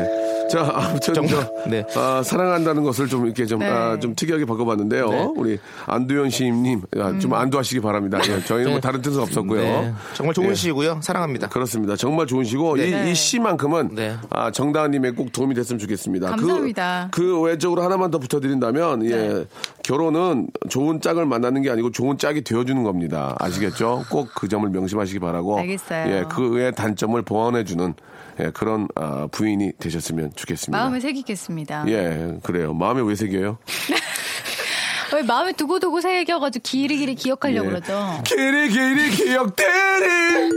자, 0.57 0.73
아무튼 0.75 1.14
정말, 1.14 1.35
저, 1.35 1.69
네. 1.69 1.85
아, 1.97 2.23
사랑한다는 2.23 2.83
것을 2.83 3.09
좀 3.09 3.27
이렇게 3.27 3.45
좀, 3.45 3.59
네. 3.59 3.66
아, 3.69 3.99
좀 3.99 4.14
특이하게 4.14 4.45
바꿔봤는데요. 4.47 5.11
네. 5.11 5.29
우리 5.37 5.59
안두현 5.87 6.31
시인님 6.31 6.83
아, 6.99 7.19
좀 7.19 7.35
안도하시기 7.35 7.81
바랍니다. 7.81 8.19
예, 8.29 8.42
저희는 8.42 8.71
뭐 8.73 8.81
다른 8.81 9.03
뜻은 9.03 9.21
없었고요. 9.21 9.61
네, 9.61 9.92
정말 10.14 10.35
좋은 10.35 10.51
예. 10.51 10.55
시이고요 10.55 11.01
사랑합니다 11.03 11.49
그렇습니다. 11.49 11.97
정말 11.97 12.27
좋은 12.27 12.45
시고 12.45 12.77
이, 12.79 13.11
이 13.11 13.14
시만큼은 13.14 13.90
네. 13.95 14.16
아, 14.31 14.51
정다은님의 14.51 15.12
꼭 15.12 15.33
도움이 15.33 15.55
됐으면 15.55 15.79
좋겠습니다. 15.79 16.31
감사합니다. 16.31 17.09
그, 17.11 17.23
그 17.23 17.40
외적으로 17.42 17.83
하나만 17.83 18.11
더 18.11 18.19
붙여드린다면 18.19 19.11
예, 19.11 19.45
결혼은 19.83 20.49
좋은 20.69 21.01
짝을 21.01 21.27
만나는 21.27 21.62
게 21.62 21.71
아니고 21.71 21.90
좋은 21.90 22.16
짝이 22.19 22.42
되어주는 22.42 22.83
겁니다. 22.83 23.35
아시겠죠? 23.38 24.05
꼭 24.11 24.27
그 24.37 24.49
점을 24.49 24.69
명심하시기 24.69 25.19
바라고. 25.19 25.59
알겠어요. 25.59 26.12
예, 26.12 26.25
그의 26.29 26.73
단점을 26.75 27.21
보완해주는 27.23 27.95
예, 28.40 28.51
그런 28.51 28.87
아, 28.94 29.29
부인이 29.31 29.72
되셨으면 29.79 30.33
좋겠습니다. 30.37 30.77
마음에 30.79 31.01
새기겠습니다. 31.01 31.85
예, 31.88 32.38
그래요. 32.42 32.75
마음에 32.75 33.01
왜 33.03 33.14
새겨요? 33.14 33.59
왜 35.14 35.22
마음에 35.22 35.53
두고두고 35.53 36.01
새겨가지고 36.01 36.62
길이길이 36.62 37.14
기억하려고 37.14 37.66
예. 37.66 37.70
그러죠. 37.70 38.20
길이 38.25 38.68
길이 38.68 39.11
기억되니 39.11 40.51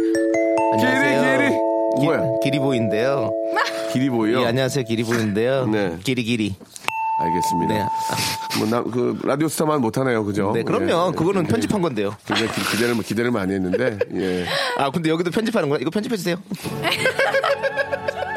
안녕하세요. 0.74 1.22
길이, 1.22 1.48
길이. 1.50 2.06
뭐야? 2.06 2.22
기리보인데요. 2.44 3.32
길이 3.94 4.10
보여. 4.10 4.42
예, 4.42 4.46
안녕하세요. 4.48 4.84
기리보인데요. 4.86 5.68
네. 5.68 5.98
기리기리. 6.04 6.56
알겠습니다. 7.22 7.74
네. 7.74 7.86
뭐, 8.60 8.68
나, 8.70 8.82
그, 8.82 9.20
라디오 9.24 9.50
스타만 9.50 9.82
못하네요. 9.82 10.24
그죠? 10.24 10.52
네, 10.54 10.64
그럼요. 10.64 11.12
예. 11.12 11.18
그거는 11.18 11.46
편집한 11.48 11.82
건데요. 11.82 12.16
굉장히 12.26 12.50
기- 12.54 12.62
기대를, 12.72 12.98
기대를 13.04 13.32
많이 13.32 13.54
했는데, 13.54 14.00
예. 14.16 14.46
아, 14.78 14.90
근데 14.90 15.10
여기도 15.10 15.30
편집하는 15.30 15.68
거야? 15.68 15.80
이거 15.82 15.90
편집해주세요. 15.90 16.38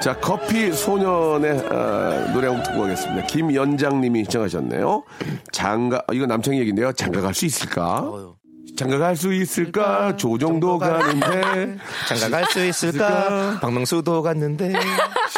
자, 0.03 0.17
커피 0.19 0.73
소년의 0.73 1.65
아, 1.71 2.33
노래 2.33 2.49
한 2.49 2.57
곡 2.57 2.65
듣고 2.65 2.81
가겠습니다. 2.83 3.27
김연장님이 3.27 4.25
시청하셨네요. 4.25 5.05
장가, 5.53 5.99
아, 6.09 6.13
이거 6.13 6.27
남창희 6.27 6.59
얘기인데요. 6.59 6.93
장가 6.93 7.21
갈 7.21 7.33
수 7.35 7.47
있을까? 7.47 8.11
장가 8.77 8.99
갈 8.99 9.15
수 9.15 9.33
있을까? 9.33 10.17
조정도 10.17 10.79
가는데. 10.79 11.77
장가 12.09 12.31
갈 12.31 12.45
수 12.47 12.65
있을까? 12.65 13.09
있을까? 13.09 13.61
박명수도 13.61 14.23
갔는데. 14.23 14.73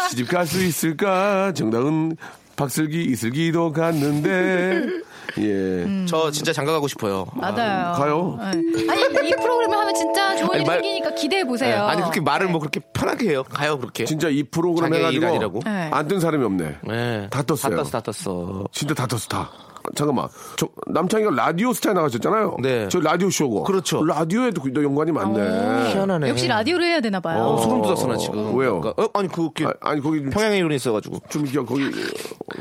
시집 0.09 0.29
갈 0.31 0.47
수 0.47 0.63
있을까? 0.65 1.53
정다은, 1.53 2.17
박슬기, 2.57 3.03
이슬기도 3.05 3.73
갔는데. 3.73 5.04
예. 5.39 6.07
저 6.07 6.31
진짜 6.31 6.53
장가 6.53 6.73
가고 6.73 6.87
싶어요. 6.89 7.27
맞아요. 7.35 7.93
가요? 7.95 8.39
네. 8.41 8.87
아니 8.89 9.29
이 9.29 9.33
프로그램을 9.33 9.77
하면 9.77 9.95
진짜 9.95 10.37
좋은 10.37 10.51
아니, 10.53 10.61
일 10.63 10.67
말- 10.67 10.77
생기니까 10.77 11.15
기대해 11.15 11.43
네. 11.43 11.49
보세요. 11.49 11.85
아니, 11.85 12.01
그렇게 12.03 12.21
말을 12.21 12.49
뭐 12.49 12.61
그렇게 12.61 12.81
편하게 12.93 13.31
해요. 13.31 13.43
가요, 13.49 13.79
그렇게. 13.79 14.05
진짜 14.05 14.29
이 14.29 14.43
프로그램 14.45 14.95
해가지고 14.95 15.27
아니라고? 15.27 15.61
네. 15.65 15.91
안뜬 15.93 16.21
사람이 16.21 16.45
없네. 16.45 16.77
네. 16.85 17.27
다 17.31 17.43
떴어요. 17.43 17.77
다 17.77 17.83
떴어, 17.83 17.91
다 17.91 18.01
떴어. 18.01 18.65
진짜 18.73 18.95
다 18.95 19.07
떴어, 19.07 19.21
다. 19.29 19.51
잠깐만. 19.95 20.29
저, 20.57 20.69
남창이가 20.87 21.31
라디오 21.31 21.73
스타에 21.73 21.93
나가셨잖아요. 21.93 22.57
네. 22.63 22.89
저 22.89 23.01
라디오 23.01 23.31
쇼고. 23.31 23.65
그렇죠. 23.65 24.05
라디오에도 24.05 24.63
그 24.63 24.73
연관이 24.83 25.13
많네. 25.13 25.93
희한하네. 25.93 26.29
역시 26.29 26.49
라디오를 26.49 26.85
해야 26.87 27.01
되나 27.01 27.21
봐요. 27.21 27.43
어, 27.43 27.57
소름 27.59 27.83
돋았어, 27.83 28.07
나 28.07 28.17
지금. 28.17 28.57
왜요? 28.57 28.81
그러니까, 28.81 29.03
어, 29.03 29.09
아니, 29.15 29.29
그, 29.29 29.51
그 29.55 29.65
아, 29.67 29.73
아니, 29.81 30.01
거기 30.01 30.21
좀, 30.23 30.31
평양에 30.31 30.57
이론이 30.59 30.75
있어가지고. 30.77 31.21
좀 31.29 31.47
이렇게 31.47 31.67
거기 31.67 31.91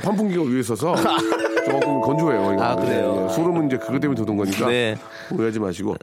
환풍기가 0.03 0.43
위에 0.43 0.59
있어서 0.59 0.93
조금 1.65 2.01
건조해요. 2.01 2.53
이거. 2.53 2.63
아, 2.63 2.75
그래요? 2.75 3.27
예, 3.29 3.33
소름은 3.33 3.67
이제 3.67 3.77
그것 3.77 3.99
때문에 3.99 4.21
돋은 4.23 4.37
거니까. 4.37 4.67
네. 4.67 4.97
오해하지 5.31 5.59
마시고. 5.59 5.95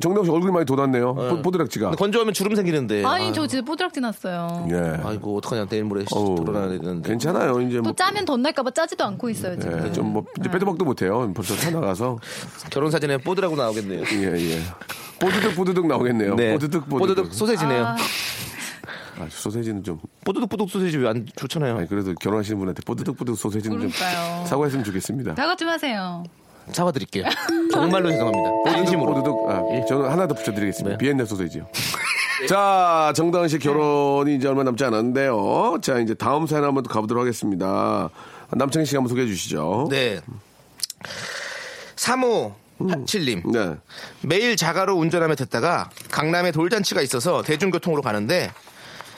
정당 0.00 0.24
씨 0.24 0.30
얼굴이 0.30 0.52
많이 0.52 0.66
돋았네요. 0.66 1.14
뽀- 1.14 1.42
뽀드락지가. 1.42 1.86
근데 1.86 1.96
건조하면 1.98 2.34
주름 2.34 2.54
생기는데. 2.54 3.02
아니 3.04 3.26
아유, 3.26 3.32
저 3.32 3.46
진짜 3.46 3.64
뽀드락지 3.64 4.00
났어요. 4.00 4.68
예. 4.70 5.00
아이고, 5.02 5.38
어떡하냐. 5.38 5.66
내일 5.66 5.84
모레 5.84 6.04
돌아가야 6.04 6.68
되는데. 6.68 7.08
괜찮아요. 7.08 7.60
이제 7.62 7.76
또 7.78 7.82
뭐. 7.82 7.92
짜면 7.94 8.24
덧날까봐 8.26 8.72
짜지도 8.72 9.04
않고 9.04 9.30
있어요 9.30 9.58
지금. 9.58 9.86
예, 9.86 9.92
좀 9.92 10.12
뭐, 10.12 10.24
이제 10.38 10.50
빼도 10.50 10.66
박도 10.66 10.84
못해요. 10.84 11.32
벌써 11.34 11.56
차 11.56 11.70
나가서. 11.70 12.18
결혼 12.70 12.90
사진에 12.90 13.16
뽀드라고 13.18 13.56
나오겠네요. 13.56 14.02
예, 14.12 14.32
예. 14.38 14.60
뽀드득 15.18 15.56
뽀드득 15.56 15.86
나오겠네요. 15.86 16.34
네. 16.34 16.52
뽀드득 16.52 16.88
뽀드득. 16.90 16.98
뽀드득 17.16 17.34
소세지네요. 17.34 17.84
아, 17.86 17.96
아, 19.18 19.26
소세지는 19.30 19.82
좀. 19.82 19.98
뽀드득 20.26 20.46
뽀드득 20.50 20.68
소세지 20.70 20.98
왜 20.98 21.08
안 21.08 21.26
좋잖아요. 21.36 21.78
아니, 21.78 21.88
그래도 21.88 22.12
결혼하시는 22.20 22.58
분한테 22.58 22.82
뽀드득 22.84 23.16
뽀드득 23.16 23.38
소세지는 23.38 23.80
좀 23.80 23.90
그러니까요. 23.90 24.44
사과했으면 24.44 24.84
좋겠습니다. 24.84 25.36
사과 25.36 25.56
좀 25.56 25.68
하세요. 25.70 26.22
사과드릴게요. 26.72 27.24
정말로 27.72 28.10
죄송합니다. 28.10 28.76
진심으로. 28.76 29.14
뽀드득, 29.14 29.34
아, 29.48 29.86
저는 29.86 30.10
하나 30.10 30.26
더 30.26 30.34
붙여드리겠습니다. 30.34 30.96
네. 30.96 30.98
비엔나 30.98 31.24
소세지요. 31.24 31.66
자, 32.48 33.12
정다은 33.16 33.48
씨 33.48 33.58
결혼이 33.58 34.36
이제 34.36 34.46
얼마 34.48 34.62
남지 34.62 34.84
않았는데요. 34.84 35.78
자, 35.82 35.98
이제 35.98 36.14
다음 36.14 36.46
사연 36.46 36.64
한번 36.64 36.82
또 36.84 36.90
가보도록 36.90 37.22
하겠습니다. 37.22 38.10
남창희 38.50 38.86
씨가 38.86 38.98
한번 38.98 39.08
소개해 39.08 39.26
주시죠. 39.26 39.88
네. 39.90 40.20
3호 41.96 42.54
7님 42.78 43.50
네. 43.52 43.76
매일 44.20 44.56
자가로 44.56 44.94
운전하며 44.96 45.34
듣다가 45.36 45.88
강남에 46.10 46.52
돌잔치가 46.52 47.00
있어서 47.00 47.42
대중교통으로 47.42 48.02
가는데 48.02 48.50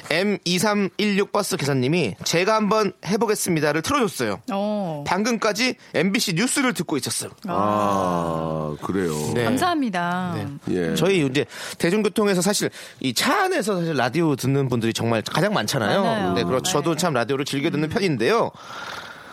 M2316 0.09 1.33
버스 1.33 1.57
기사님이 1.57 2.15
제가 2.25 2.55
한번 2.55 2.93
해보겠습니다를 3.07 3.83
틀어줬어요. 3.83 4.41
어. 4.53 5.05
방금까지 5.07 5.77
MBC 5.95 6.35
뉴스를 6.35 6.73
듣고 6.75 6.97
있었어요. 6.97 7.31
아, 7.47 8.75
그래요. 8.83 9.15
네. 9.35 9.45
감사합니다. 9.45 10.37
예. 10.71 10.95
저희 10.95 11.25
이제 11.27 11.45
대중교통에서 11.79 12.41
사실 12.43 12.71
이 13.01 13.13
차 13.19 13.43
안에서 13.43 13.79
사실 13.81 13.95
라디오 13.97 14.37
듣는 14.37 14.69
분들이 14.69 14.93
정말 14.93 15.23
가장 15.23 15.53
많잖아요. 15.53 16.03
많아요. 16.03 16.35
네, 16.35 16.45
그렇죠. 16.45 16.71
저도 16.71 16.95
참 16.97 17.13
라디오를 17.15 17.45
즐겨 17.45 17.69
듣는 17.71 17.89
편인데요. 17.89 18.51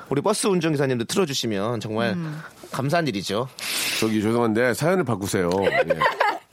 우리 0.10 0.22
버스 0.22 0.48
운전기사님도 0.48 1.06
틀어주시면 1.06 1.80
정말 1.82 2.14
음. 2.14 2.42
감사한 2.72 3.08
일이죠. 3.08 3.48
저기 4.00 4.22
죄송한데 4.22 4.74
사연을 4.74 5.04
바꾸세요. 5.04 5.50
예. 5.64 6.00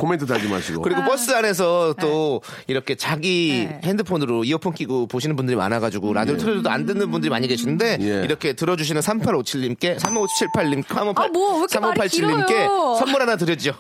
코멘트 0.03 0.27
달지 0.27 0.49
마시고. 0.49 0.83
그리고 0.83 1.05
버스 1.05 1.31
안에서 1.31 1.95
또 2.01 2.43
이렇게 2.67 2.97
자기 2.97 3.69
네. 3.69 3.81
핸드폰으로 3.85 4.43
이어폰 4.43 4.75
끼고 4.75 5.07
보시는 5.07 5.37
분들이 5.37 5.57
많아가지고 5.57 6.13
라디오 6.13 6.37
틀어줘도 6.37 6.69
안 6.71 6.87
듣는 6.87 7.13
분들이 7.13 7.31
많이 7.31 7.47
계시는데 7.47 7.99
예. 8.01 8.25
이렇게 8.25 8.53
들어주시는 8.53 9.01
3857님께 9.01 10.01
3578님, 10.01 10.85
아, 11.17 11.29
뭐왜 11.29 11.59
이렇게 11.59 11.79
말이 11.79 12.01
3587님께 12.01 12.47
길어요? 12.49 12.97
선물 12.99 13.23
하나 13.23 13.37
드렸죠. 13.37 13.75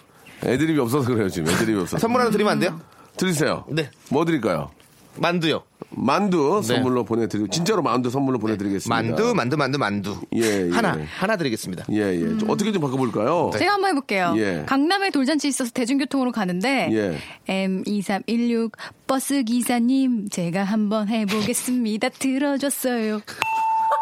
애드립이 0.44 0.78
없어서 0.78 1.08
그래요, 1.08 1.28
지금. 1.28 1.52
애드립이 1.52 1.80
없어서. 1.80 1.98
선물 1.98 2.20
하나 2.20 2.30
드리면 2.30 2.52
안 2.52 2.60
돼요? 2.60 2.80
드리세요. 3.16 3.64
네. 3.68 3.90
뭐 4.08 4.24
드릴까요? 4.24 4.70
만두요. 5.16 5.62
만두 5.90 6.60
네. 6.62 6.74
선물로 6.74 7.04
보내드리고, 7.04 7.48
진짜로 7.48 7.82
만두 7.82 8.08
선물로 8.10 8.38
보내드리겠습니다. 8.38 8.94
만두, 8.94 9.34
만두, 9.34 9.56
만두, 9.56 9.78
만두. 9.78 10.16
예, 10.34 10.68
예. 10.68 10.70
하나, 10.70 10.96
하나 11.18 11.36
드리겠습니다. 11.36 11.84
예, 11.92 12.14
예. 12.14 12.38
좀 12.38 12.48
어떻게 12.48 12.72
좀 12.72 12.80
바꿔볼까요? 12.80 13.50
제가 13.52 13.72
한번 13.74 13.90
해볼게요. 13.90 14.34
예. 14.38 14.64
강남에 14.66 15.10
돌잔치 15.10 15.48
있어서 15.48 15.70
대중교통으로 15.72 16.32
가는데 16.32 16.88
예. 16.92 17.18
M2316 17.48 18.72
버스 19.06 19.42
기사님 19.42 20.28
제가 20.30 20.64
한번 20.64 21.08
해보겠습니다. 21.08 22.08
들어줬어요. 22.18 23.20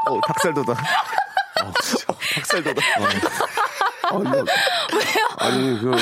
어, 0.06 0.20
박살도다. 0.20 0.74
박살도다. 2.36 2.82
아니, 5.38 5.80
그, 5.80 5.92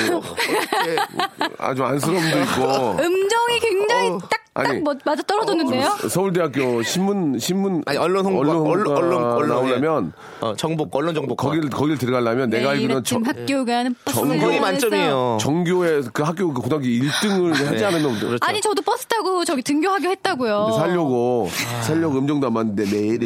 아주 1.58 1.84
안쓰러움도 1.84 2.40
있고. 2.42 2.96
음정이 3.02 3.60
굉장히 3.60 4.08
어. 4.10 4.18
딱딱 4.18 4.47
아니. 4.58 4.80
뭐, 4.80 4.94
맞아 5.04 5.22
떨어졌는데요? 5.22 5.88
서울대학교 6.08 6.82
신문, 6.82 7.38
신문. 7.38 7.82
아니, 7.86 7.98
언론 7.98 8.24
홍보, 8.24 8.40
언론, 8.40 8.56
홍보가 8.56 8.94
언론, 8.98 9.22
언론. 9.22 9.48
나오려면, 9.48 10.12
어, 10.40 10.54
정복, 10.56 10.94
언론 10.94 11.14
정복. 11.14 11.36
거길, 11.36 11.68
거길 11.70 11.98
들어가려면 11.98 12.50
내가 12.50 12.70
매일 12.70 12.82
알기로는 12.82 13.04
정, 13.04 13.22
학교 13.24 13.64
가는 13.64 13.94
버스 14.04 14.16
전공이 14.16 14.38
전공이 14.40 14.58
안에서 14.58 14.72
만점이에요. 14.88 15.38
정교의 15.40 16.02
그 16.12 16.22
학교 16.22 16.52
그 16.52 16.60
고등학교 16.62 16.86
1등을 16.86 17.52
하지 17.54 17.84
않으면 17.84 18.18
그렇죠. 18.18 18.38
아니 18.40 18.60
저도 18.60 18.82
버스 18.82 19.06
타고 19.06 19.44
저기 19.44 19.62
등교하기로 19.62 20.10
했다고요. 20.12 20.74
살려고 20.78 21.48
살려고 21.82 22.18
음정도 22.18 22.46
안 22.48 22.52
맞는데 22.54 22.84
매일 22.90 23.18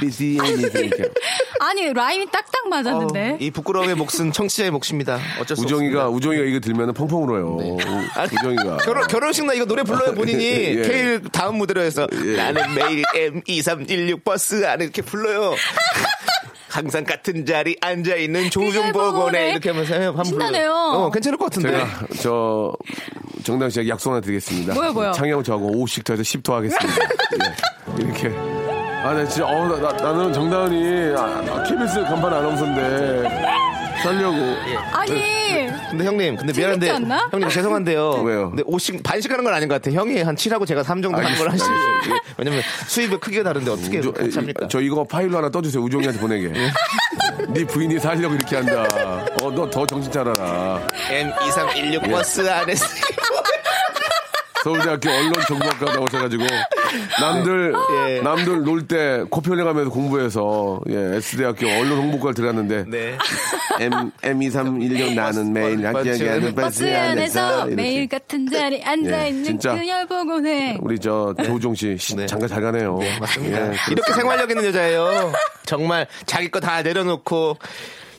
삐시 0.00 0.38
이렇게 0.42 1.10
아니 1.60 1.92
라임이 1.92 2.26
딱딱 2.30 2.68
맞았는데. 2.68 3.30
어, 3.32 3.36
이 3.40 3.50
부끄러움의 3.50 3.94
몫은 3.96 4.32
청취자의 4.32 4.70
몫입니다. 4.70 5.18
어쩔 5.40 5.56
수 5.56 5.62
우정이가 5.64 6.06
없습니다. 6.06 6.08
우정이가 6.08 6.44
이거 6.44 6.60
들면은 6.60 6.94
펑펑 6.94 7.22
울어요. 7.24 7.56
우- 7.56 7.78
우정이가 7.78 8.76
결혼, 8.84 9.06
결혼식 9.08 9.44
날 9.46 9.56
이거 9.56 9.64
노래 9.64 9.82
불러요, 9.82 10.14
본인 10.18 10.27
이. 10.28 10.78
예. 10.78 10.82
케일 10.82 11.22
다음 11.32 11.56
무대로 11.56 11.80
해서 11.80 12.06
나는 12.36 12.74
매일 12.74 13.02
M2316 13.14 14.24
버스 14.24 14.66
안에 14.66 14.84
이렇게 14.84 15.02
불러요. 15.02 15.54
항상 16.68 17.04
같은 17.04 17.46
자리 17.46 17.76
앉아 17.80 18.14
있는 18.16 18.50
조종보고네 18.50 18.92
보고네. 18.92 19.50
이렇게 19.52 19.70
하면서. 19.70 19.94
한번 19.94 20.12
불러요. 20.12 20.24
신나네요. 20.24 20.72
어, 20.72 21.10
괜찮을 21.10 21.38
것 21.38 21.46
같은데. 21.46 21.70
제가 21.70 21.88
저 22.20 22.72
정당 23.42 23.70
씨에게 23.70 23.88
약속 23.88 24.10
하나 24.10 24.20
드리겠습니다. 24.20 24.74
뭐요, 24.74 24.92
뭐요? 24.92 25.12
창영 25.12 25.42
저하고 25.42 25.70
5씩 25.72 26.04
더해서 26.04 26.22
10더 26.22 26.52
하겠습니다. 26.52 27.04
예. 27.98 28.02
이렇게 28.02 28.28
아, 29.02 29.14
나 29.14 29.24
진짜 29.26 29.46
어, 29.48 29.66
나, 29.66 29.96
나, 29.96 30.12
는 30.12 30.32
정다은이 30.32 31.16
아, 31.16 31.22
아, 31.22 31.62
KBS 31.62 32.02
간판 32.04 32.32
아나운서인데 32.34 33.22
살려고 34.02 34.36
아니 34.92 35.68
근데 35.90 36.04
형님, 36.04 36.36
근데 36.36 36.52
미안한데. 36.52 36.90
않나? 36.90 37.28
형님, 37.30 37.48
죄송한데요. 37.48 38.10
왜요? 38.24 38.50
근데 38.50 38.62
5씩, 38.64 39.02
반씩 39.02 39.30
하는 39.30 39.44
건 39.44 39.54
아닌 39.54 39.68
것 39.68 39.74
같아. 39.80 39.90
형이 39.94 40.22
한 40.22 40.34
7하고 40.36 40.66
제가 40.66 40.82
3 40.82 41.02
정도 41.02 41.18
하는 41.18 41.36
걸 41.36 41.50
하시죠. 41.50 41.70
왜냐면 42.36 42.62
수입의 42.86 43.18
크기가 43.20 43.42
다른데 43.44 43.70
어떻게 43.70 44.00
같이 44.00 44.36
합니까? 44.38 44.68
저 44.70 44.80
이거 44.80 45.04
파일로 45.04 45.36
하나 45.38 45.48
떠주세요. 45.50 45.82
우정이한테 45.82 46.20
보내게. 46.20 46.52
네 47.48 47.64
부인이 47.64 47.98
살려고 47.98 48.34
이렇게 48.34 48.56
한다. 48.56 48.86
어, 49.42 49.50
너 49.50 49.68
더 49.70 49.86
정신 49.86 50.10
차려라. 50.12 50.86
M2316 51.08 52.10
버스 52.10 52.48
안에서. 52.48 52.86
서울대학교 54.64 55.10
언론정보학과 55.10 55.94
나오셔가지고 55.94 56.44
남들 57.20 57.74
예. 58.08 58.20
남들 58.22 58.62
놀 58.64 58.86
때 58.88 59.22
코피 59.30 59.50
흘려가면서 59.50 59.90
공부해서 59.90 60.80
예, 60.88 61.16
S대학교 61.16 61.66
언론홍보과를 61.66 62.34
들어갔는데 62.34 62.84
네. 62.88 63.18
M 63.80 64.10
M231년 64.22 65.14
나는 65.14 65.52
매일 65.52 65.82
가는 65.82 66.54
버스 66.54 66.84
안에서 66.84 67.66
매일 67.66 68.08
같은 68.08 68.48
자리 68.50 68.82
앉아 68.82 69.24
예, 69.24 69.28
있는. 69.28 69.58
그녀 69.58 70.06
보고네. 70.06 70.78
우리 70.80 70.98
저 70.98 71.34
조우종 71.44 71.74
씨 71.74 71.96
시- 71.98 72.16
네. 72.16 72.26
장가 72.26 72.48
잘 72.48 72.62
가네요. 72.62 72.98
맞습니다. 73.20 73.68
예, 73.72 73.76
이렇게 73.90 74.12
생활력 74.12 74.50
있는 74.50 74.64
여자예요. 74.64 75.32
정말 75.66 76.06
자기 76.26 76.50
거 76.50 76.58
다 76.60 76.82
내려놓고 76.82 77.56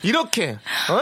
이렇게 0.04 0.52
어? 0.90 1.00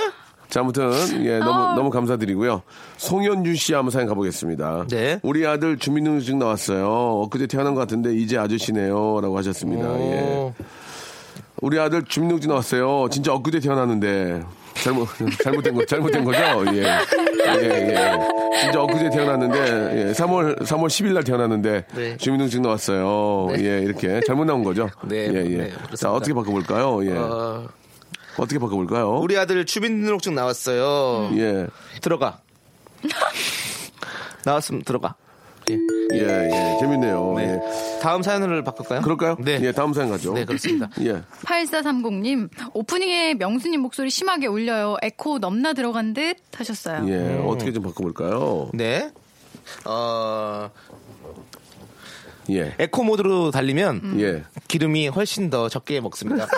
자, 0.49 0.62
아무튼, 0.62 0.91
예, 1.25 1.39
너무, 1.39 1.75
너무 1.75 1.89
감사드리고요. 1.89 2.62
송현주 2.97 3.55
씨 3.55 3.73
한번 3.73 3.91
사연 3.91 4.07
가보겠습니다. 4.07 4.86
네. 4.89 5.19
우리 5.23 5.45
아들 5.45 5.77
주민등록증 5.77 6.39
나왔어요. 6.39 6.88
엊그제 7.25 7.47
태어난 7.47 7.75
것 7.75 7.81
같은데, 7.81 8.15
이제 8.15 8.38
아저씨네요. 8.38 9.19
라고 9.21 9.38
하셨습니다. 9.38 9.83
예. 9.99 10.19
오. 10.21 10.53
우리 11.62 11.79
아들 11.79 12.03
주민등록증 12.03 12.49
나왔어요. 12.49 13.07
진짜 13.12 13.33
엊그제 13.33 13.60
태어났는데. 13.60 14.43
잘못, 14.75 15.07
잘못된 15.43 15.73
거, 15.75 15.86
잘못된 15.86 16.23
거죠? 16.23 16.39
예. 16.75 16.83
예, 16.83 17.63
예. 17.63 18.17
진짜 18.62 18.81
엊그제 18.83 19.10
태어났는데, 19.10 19.60
예. 20.10 20.12
3월, 20.13 20.60
3월 20.62 20.86
10일 20.88 21.13
날 21.13 21.23
태어났는데, 21.23 21.86
네. 21.93 22.17
주민등록증 22.17 22.62
나왔어요. 22.62 23.49
예, 23.57 23.81
이렇게. 23.81 24.21
잘못 24.25 24.45
나온 24.45 24.63
거죠? 24.63 24.89
네, 25.03 25.27
예, 25.33 25.45
예. 25.45 25.57
네. 25.57 25.71
자, 25.97 26.13
어떻게 26.13 26.33
바꿔볼까요? 26.33 27.05
예. 27.05 27.17
어, 27.17 27.67
어떻게 28.38 28.60
바꿔볼까요? 28.60 29.17
우리 29.19 29.38
아들 29.38 29.65
주민등록증 29.65 30.36
나왔어요. 30.36 31.32
예. 31.38 31.67
들어가. 32.02 32.39
나왔으면 34.45 34.84
들어가. 34.84 35.15
예. 35.69 35.78
예, 36.13 36.19
예. 36.19 36.78
재밌네요. 36.80 37.34
네. 37.36 37.43
예. 37.43 38.00
다음 38.00 38.21
사연을 38.21 38.63
바꿀까요? 38.63 39.02
그럴까요? 39.02 39.36
네. 39.39 39.60
예, 39.62 39.71
다음 39.71 39.93
사연 39.93 40.10
가죠. 40.10 40.34
네, 40.34 40.45
그렇습니다. 40.45 40.89
예. 41.02 41.21
8430님, 41.43 42.50
오프닝에 42.73 43.34
명수님 43.34 43.82
목소리 43.82 44.10
심하게 44.10 44.47
울려요. 44.47 44.95
에코 45.02 45.39
넘나 45.39 45.73
들어간 45.73 46.13
듯 46.13 46.38
하셨어요. 46.56 47.06
예. 47.10 47.43
어떻게 47.45 47.73
좀 47.73 47.84
바꿔볼까요? 47.84 48.69
네. 48.73 49.12
어, 49.86 50.69
예. 52.50 52.73
에코 52.80 53.04
모드로 53.04 53.52
달리면 53.52 54.19
예. 54.21 54.43
기름이 54.67 55.08
훨씬 55.10 55.49
더 55.49 55.69
적게 55.69 55.99
먹습니다. 56.01 56.47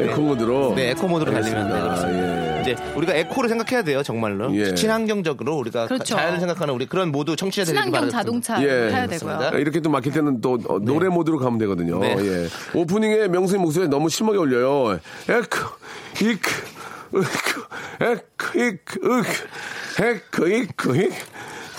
에코 0.00 0.22
모드로. 0.22 0.72
네, 0.74 0.90
에코 0.90 1.06
모드로 1.08 1.30
달리면 1.32 1.68
네, 1.68 1.74
알겠습니다. 1.74 1.82
그렇습니다. 1.82 2.56
예. 2.56 2.60
이제 2.62 2.76
우리가 2.94 3.14
에코를 3.14 3.48
생각해야 3.50 3.82
돼요, 3.82 4.02
정말로. 4.02 4.54
예. 4.56 4.74
친환경적으로 4.74 5.56
우리가 5.56 5.86
그렇죠. 5.88 6.14
자연을 6.16 6.40
생각하는 6.40 6.72
우리 6.72 6.86
그런 6.86 7.10
모두 7.12 7.36
청취자들이 7.36 7.74
친환경. 7.76 8.08
자동차 8.08 8.62
예. 8.62 8.88
타야. 8.90 9.06
되고요. 9.06 9.50
이렇게 9.58 9.80
또 9.80 9.90
막힐 9.90 10.12
때는 10.12 10.40
또 10.40 10.58
어, 10.68 10.78
노래 10.78 11.08
모드로 11.08 11.38
가면 11.38 11.58
되거든요. 11.58 11.98
네. 11.98 12.16
예. 12.18 12.48
오프닝에 12.78 13.28
명수의 13.28 13.60
목소리 13.60 13.88
너무 13.88 14.08
심하게 14.08 14.38
울려요. 14.38 14.98
에크, 15.28 15.66
이크, 16.22 16.50
으크, 17.14 17.62
에크, 18.00 18.58
이크, 18.58 19.00
으크, 19.04 20.02
에크, 20.02 20.50
이크, 20.54 20.96
이크. 20.96 21.14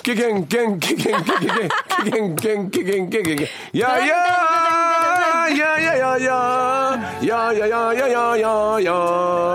끼갱, 0.02 0.48
갱, 0.48 0.78
끼갱, 0.80 1.24
끼갱, 1.24 1.68
끼갱, 2.04 2.36
갱, 2.36 2.70
끼갱, 2.70 3.10
끼갱, 3.10 3.46
야야! 3.78 4.14
야야야야 5.58 7.00
야야야야야야 7.26 8.92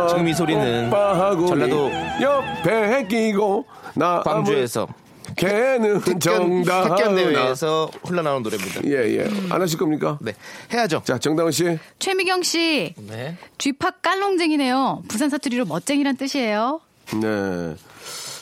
지금 0.09 0.27
이 0.27 0.33
소리는 0.33 0.87
오빠하고 0.87 1.47
전라도 1.47 1.91
옆에 2.21 3.05
끼고 3.07 3.65
나 3.95 4.21
광주에서 4.21 4.87
걔는 5.35 6.01
정다은 6.19 6.89
택견대회에서 6.89 7.89
흘러나온 8.03 8.43
노래입니다. 8.43 8.81
예, 8.85 9.19
예. 9.19 9.27
안 9.49 9.61
하실 9.61 9.77
겁니까? 9.77 10.17
네, 10.21 10.33
해야죠. 10.73 11.01
자, 11.05 11.19
정다은 11.19 11.51
씨. 11.51 11.77
최미경 11.99 12.41
씨, 12.43 12.95
네. 12.97 13.37
쥐팍 13.57 14.01
깔롱쟁이네요. 14.01 15.03
부산 15.07 15.29
사투리로 15.29 15.65
멋쟁이란 15.65 16.17
뜻이에요. 16.17 16.79
네. 17.21 17.75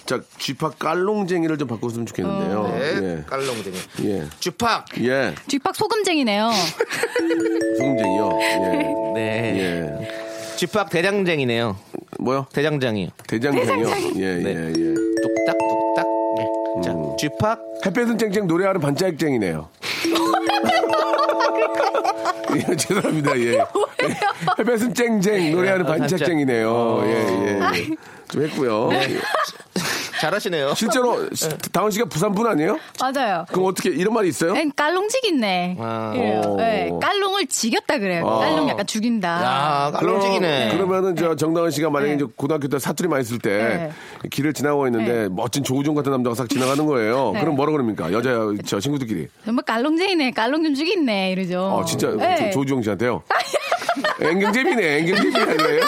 자, 0.06 0.22
쥐팍 0.38 0.78
깔롱쟁이를 0.78 1.58
좀 1.58 1.68
바꿨으면 1.68 2.06
좋겠는데요. 2.06 2.68
네, 2.78 3.24
깔롱쟁이. 3.28 3.76
예. 4.04 4.20
예. 4.20 4.24
주팍. 4.39 4.86
예. 5.02 5.34
쥐팍 5.48 5.76
소금쟁이네요. 5.76 6.52
소금쟁이요. 7.80 8.39
예. 8.41 8.58
네. 9.15 9.60
예. 9.60 9.89
주팍 10.58 10.89
대장쟁이네요. 10.91 11.76
뭐요? 12.20 12.46
대장장이요. 12.54 13.10
대장쟁이요. 13.28 13.89
예, 14.18 14.36
네. 14.36 14.50
예, 14.50 14.70
예. 14.70 14.74
뚝딱 14.74 15.58
뚝딱. 15.58 16.06
예. 16.38 16.46
자, 16.84 16.91
음. 16.94 17.18
주팍. 17.18 17.60
햇볕은 17.86 18.18
쨍쨍 18.20 18.46
노래하는 18.48 18.80
반짝쟁이네요. 18.82 19.70
예, 22.56 22.76
죄송합니다. 22.76 23.38
예. 23.39 23.58
햇볕은 24.60 24.94
쨍쨍 24.94 25.52
노래하는 25.52 25.86
아, 25.86 25.89
반짝. 25.89 26.10
반짝쟁이네요. 26.10 27.02
예, 27.06 27.48
예. 27.48 27.60
좀 28.30 28.44
했고요. 28.44 28.89
네. 28.91 29.18
예. 30.15 30.19
잘하시네요. 30.21 30.73
실제로 30.75 31.30
시- 31.34 31.49
다은 31.71 31.91
씨가 31.91 32.06
부산 32.06 32.34
분 32.34 32.47
아니에요? 32.47 32.78
맞아요. 32.99 33.45
그럼 33.49 33.65
어떻게 33.65 33.89
이런 33.89 34.13
말이 34.13 34.30
있어요? 34.30 34.56
엔 34.56 34.71
깔롱지겠네. 34.75 35.78
아. 35.80 36.13
이래요. 36.15 36.41
오. 36.45 36.58
네, 36.58 36.89
깔롱을 37.01 37.47
지겼다 37.47 37.99
그래요. 37.99 38.28
아. 38.28 38.39
깔롱 38.39 38.69
약간 38.69 38.86
죽인다. 38.86 39.28
야, 39.43 39.91
깔롱쟁이네. 39.91 40.69
그러면은 40.71 41.15
저 41.15 41.36
정다은 41.36 41.71
씨가 41.71 41.89
만약에 41.89 42.12
네. 42.12 42.15
이제 42.15 42.25
고등학교 42.36 42.67
때 42.67 42.80
사투리 42.80 43.08
많이 43.10 43.23
쓸때 43.23 43.49
네. 43.49 43.91
길을 44.30 44.54
지나고 44.54 44.88
있는데 44.88 45.13
네. 45.23 45.28
멋진 45.30 45.63
조우종 45.63 45.95
같은 45.95 46.12
남자가 46.12 46.36
싹 46.36 46.49
지나가는 46.49 46.86
거예요. 46.86 47.32
네. 47.34 47.39
그럼 47.41 47.56
뭐라 47.56 47.71
그럽니까? 47.71 48.12
여자 48.12 48.32
저 48.65 48.80
친구들끼리. 48.80 49.28
정말 49.45 49.63
깔롱쟁이네. 49.65 50.32
깔롱 50.32 50.63
좀 50.63 50.75
죽이네. 50.75 51.32
이러죠. 51.32 51.60
어 51.62 51.86
진짜 51.86 52.10
네. 52.15 52.51
조, 52.51 52.62
우종 52.62 52.82
씨한테요. 52.82 53.23
아니에요? 55.56 55.82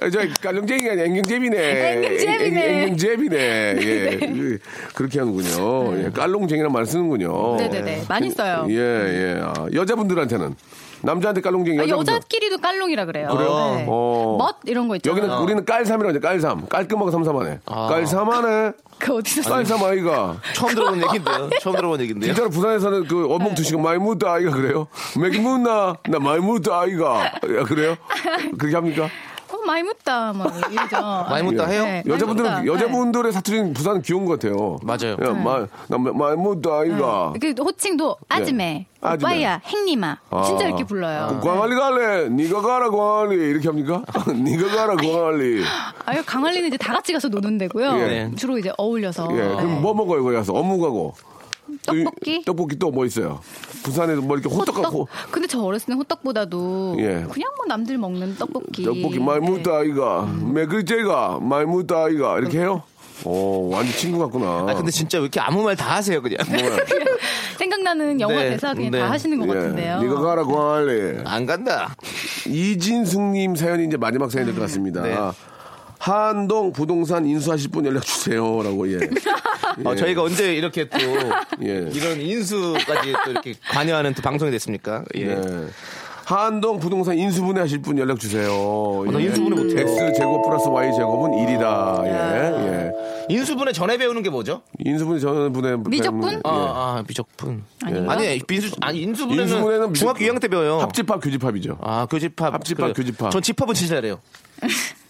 아, 0.00 0.10
저 0.10 0.20
깔롱쟁이가 0.42 0.92
아니라 0.92 1.06
앵경제비네. 1.06 1.92
앵경제비네. 1.96 2.82
앵경제비네. 2.84 3.73
예, 3.82 4.16
그- 4.26 4.58
그렇게 4.94 5.18
하는군요. 5.18 6.04
예, 6.04 6.10
깔롱쟁이란 6.10 6.72
말 6.72 6.86
쓰는군요. 6.86 7.56
네네네. 7.56 8.04
많이 8.08 8.30
써요. 8.30 8.66
예, 8.70 8.74
예. 8.76 9.40
아, 9.42 9.52
여자분들한테는 9.72 10.54
남자한테 11.02 11.42
깔롱쟁이, 11.42 11.78
아. 11.80 11.86
여자끼리도 11.86 12.58
깔롱이라 12.58 13.04
그래요. 13.04 13.28
그래요? 13.28 13.74
네. 13.76 13.84
어. 13.88 14.36
멋 14.38 14.56
이런 14.64 14.88
거 14.88 14.96
있잖아요. 14.96 15.18
여기는 15.22 15.38
우리는 15.42 15.64
깔삼이라고 15.66 16.08
하죠. 16.08 16.20
깔삼. 16.20 16.66
깔끔하고 16.68 17.10
삼삼하네. 17.10 17.60
아. 17.66 17.88
깔삼하네. 17.88 18.72
그 18.98 19.16
어디서 19.16 19.50
깔삼 19.50 19.82
아이가. 19.84 20.36
처음 20.54 20.74
들어본 20.74 21.02
얘기인데요. 21.02 21.50
처음 21.60 21.76
들어본 21.76 22.00
얘기인데요. 22.00 22.28
진짜로 22.32 22.48
부산에서는 22.48 23.06
그 23.06 23.14
네. 23.28 23.34
어묵 23.34 23.54
드시고 23.54 23.82
많이 23.82 23.98
묻다 23.98 24.32
아이가 24.32 24.50
그래요? 24.52 24.86
맥이 25.20 25.40
묻나? 25.40 25.94
나 26.08 26.18
묻다 26.18 26.80
아이가. 26.80 27.24
야, 27.26 27.64
그래요? 27.66 27.96
그렇게 28.56 28.74
합니까? 28.74 29.08
어, 29.64 29.66
많이 29.66 29.82
묻다 29.82 30.32
뭐 30.32 30.46
이러죠. 30.70 30.96
많이 31.28 31.42
묻다 31.42 31.66
해요? 31.66 31.84
네, 31.84 32.02
여자분들은. 32.06 32.66
여자분들의 32.66 33.32
사투리는 33.32 33.72
부산 33.72 34.02
귀여운 34.02 34.26
것 34.26 34.38
같아요. 34.38 34.78
맞아요. 34.82 35.16
야, 35.22 35.32
마, 35.32 35.66
나 35.88 35.98
많이 35.98 36.36
묻다 36.36 36.80
아이가. 36.80 37.32
네. 37.38 37.52
그 37.52 37.62
호칭도 37.62 38.16
아즈메, 38.28 38.86
아즈메. 39.00 39.32
오빠야, 39.32 39.60
행님아 39.64 40.18
진짜 40.44 40.66
이렇게 40.66 40.84
불러요. 40.84 41.38
그 41.40 41.46
광안리 41.48 41.74
갈래? 41.74 42.28
네가 42.28 42.60
가라 42.60 42.90
광안리 42.90 43.36
이렇게 43.36 43.68
합니까? 43.68 44.02
네가 44.32 44.76
가라 44.76 44.96
광안리. 44.96 45.62
아유 46.06 46.22
강할리는 46.24 46.68
이제 46.68 46.76
다 46.76 46.92
같이 46.92 47.12
가서 47.12 47.28
노는 47.28 47.58
데고요. 47.58 47.98
예. 47.98 48.30
주로 48.36 48.58
이제 48.58 48.70
어울려서. 48.76 49.28
예, 49.32 49.36
그럼 49.36 49.82
뭐 49.82 49.94
먹어요 49.94 50.22
거기 50.22 50.36
가서 50.36 50.52
어묵하고. 50.52 51.14
떡볶이? 51.86 52.36
이- 52.36 52.44
떡볶이 52.44 52.78
또 52.78 52.90
뭐 52.90 53.04
있어요? 53.06 53.40
부산에도 53.82 54.22
뭐 54.22 54.36
이렇게 54.36 54.54
호떡하고 54.54 55.00
호떡. 55.00 55.32
근데 55.32 55.46
저 55.48 55.60
어렸을 55.62 55.86
때 55.86 55.92
호떡보다도 55.94 56.96
예. 57.00 57.26
그냥 57.30 57.50
뭐 57.56 57.66
남들 57.68 57.98
먹는 57.98 58.36
떡볶이. 58.36 58.84
떡볶이 58.84 59.18
많이 59.18 59.40
네. 59.44 59.50
묻다 59.50 59.78
아이가 59.78 60.26
매글제가 60.52 61.38
많이 61.42 61.66
묻다 61.66 62.04
아이가 62.04 62.38
이렇게 62.38 62.60
해요? 62.60 62.82
오 63.24 63.68
완전 63.70 63.92
친구 63.96 64.18
같구나. 64.18 64.66
아, 64.68 64.74
근데 64.74 64.90
진짜 64.90 65.18
왜 65.18 65.22
이렇게 65.22 65.38
아무 65.40 65.62
말 65.62 65.76
다 65.76 65.94
하세요, 65.96 66.20
그냥. 66.20 66.38
생각나는 67.58 68.20
영화 68.20 68.34
네, 68.34 68.50
대사 68.50 68.74
그냥 68.74 68.90
네. 68.90 68.98
다 68.98 69.10
하시는 69.10 69.38
것 69.38 69.48
예, 69.48 69.54
같은데요. 69.60 70.02
네가 70.02 70.20
가라 70.20 70.44
광안리. 70.44 71.18
안 71.24 71.46
간다. 71.46 71.94
이진숙님 72.46 73.54
사연이 73.54 73.84
이제 73.86 73.96
마지막 73.96 74.30
사연이 74.30 74.46
될것 74.50 74.68
같습니다. 74.68 75.02
네. 75.02 75.16
한동 76.04 76.70
부동산 76.70 77.24
인수하실 77.24 77.70
분 77.70 77.86
연락 77.86 78.04
주세요라고 78.04 78.92
예. 78.92 78.96
어, 79.86 79.92
예. 79.92 79.96
저희가 79.96 80.22
언제 80.22 80.54
이렇게 80.54 80.86
또 80.86 80.98
예. 81.62 81.88
이런 81.94 82.20
인수까지 82.20 83.14
또 83.24 83.30
이렇게 83.30 83.54
관여하는 83.70 84.12
또 84.12 84.20
방송이 84.20 84.50
됐습니까? 84.50 85.02
예. 85.14 85.34
네. 85.34 85.66
한동 86.26 86.78
부동산 86.78 87.16
인수분해 87.16 87.58
하실 87.58 87.80
분 87.80 87.96
연락 87.96 88.20
주세요. 88.20 88.50
어, 88.52 89.06
나 89.10 89.18
인수분해 89.18 89.62
못해요. 89.62 89.80
X 89.80 90.12
제곱 90.18 90.42
플러스 90.42 90.68
Y 90.68 90.92
제곱은 90.92 91.30
1이다. 91.30 92.04
예, 92.04 92.66
예. 92.68 92.92
인수분해 93.30 93.72
전에 93.72 93.96
배우는 93.96 94.22
게 94.22 94.28
뭐죠? 94.28 94.60
인수분해 94.80 95.20
전분해 95.20 95.76
미적분? 95.88 96.40
아, 96.44 96.50
아 96.50 97.04
미적분. 97.08 97.64
아닌가? 97.82 98.12
아니, 98.12 98.40
민수, 98.46 98.76
아니, 98.82 99.00
인수분해는, 99.00 99.44
인수분해는 99.44 99.94
중학교 99.94 100.18
2학년 100.20 100.40
때 100.42 100.48
배워요. 100.48 100.80
합집합 100.80 101.22
교집합이죠. 101.22 101.78
아, 101.80 102.06
교집합. 102.10 102.52
합집합, 102.52 102.92
그래요. 102.92 102.94
교집합. 102.94 103.30
전 103.30 103.40
집합은 103.40 103.74
진짜 103.74 103.94
잘해요. 103.94 104.20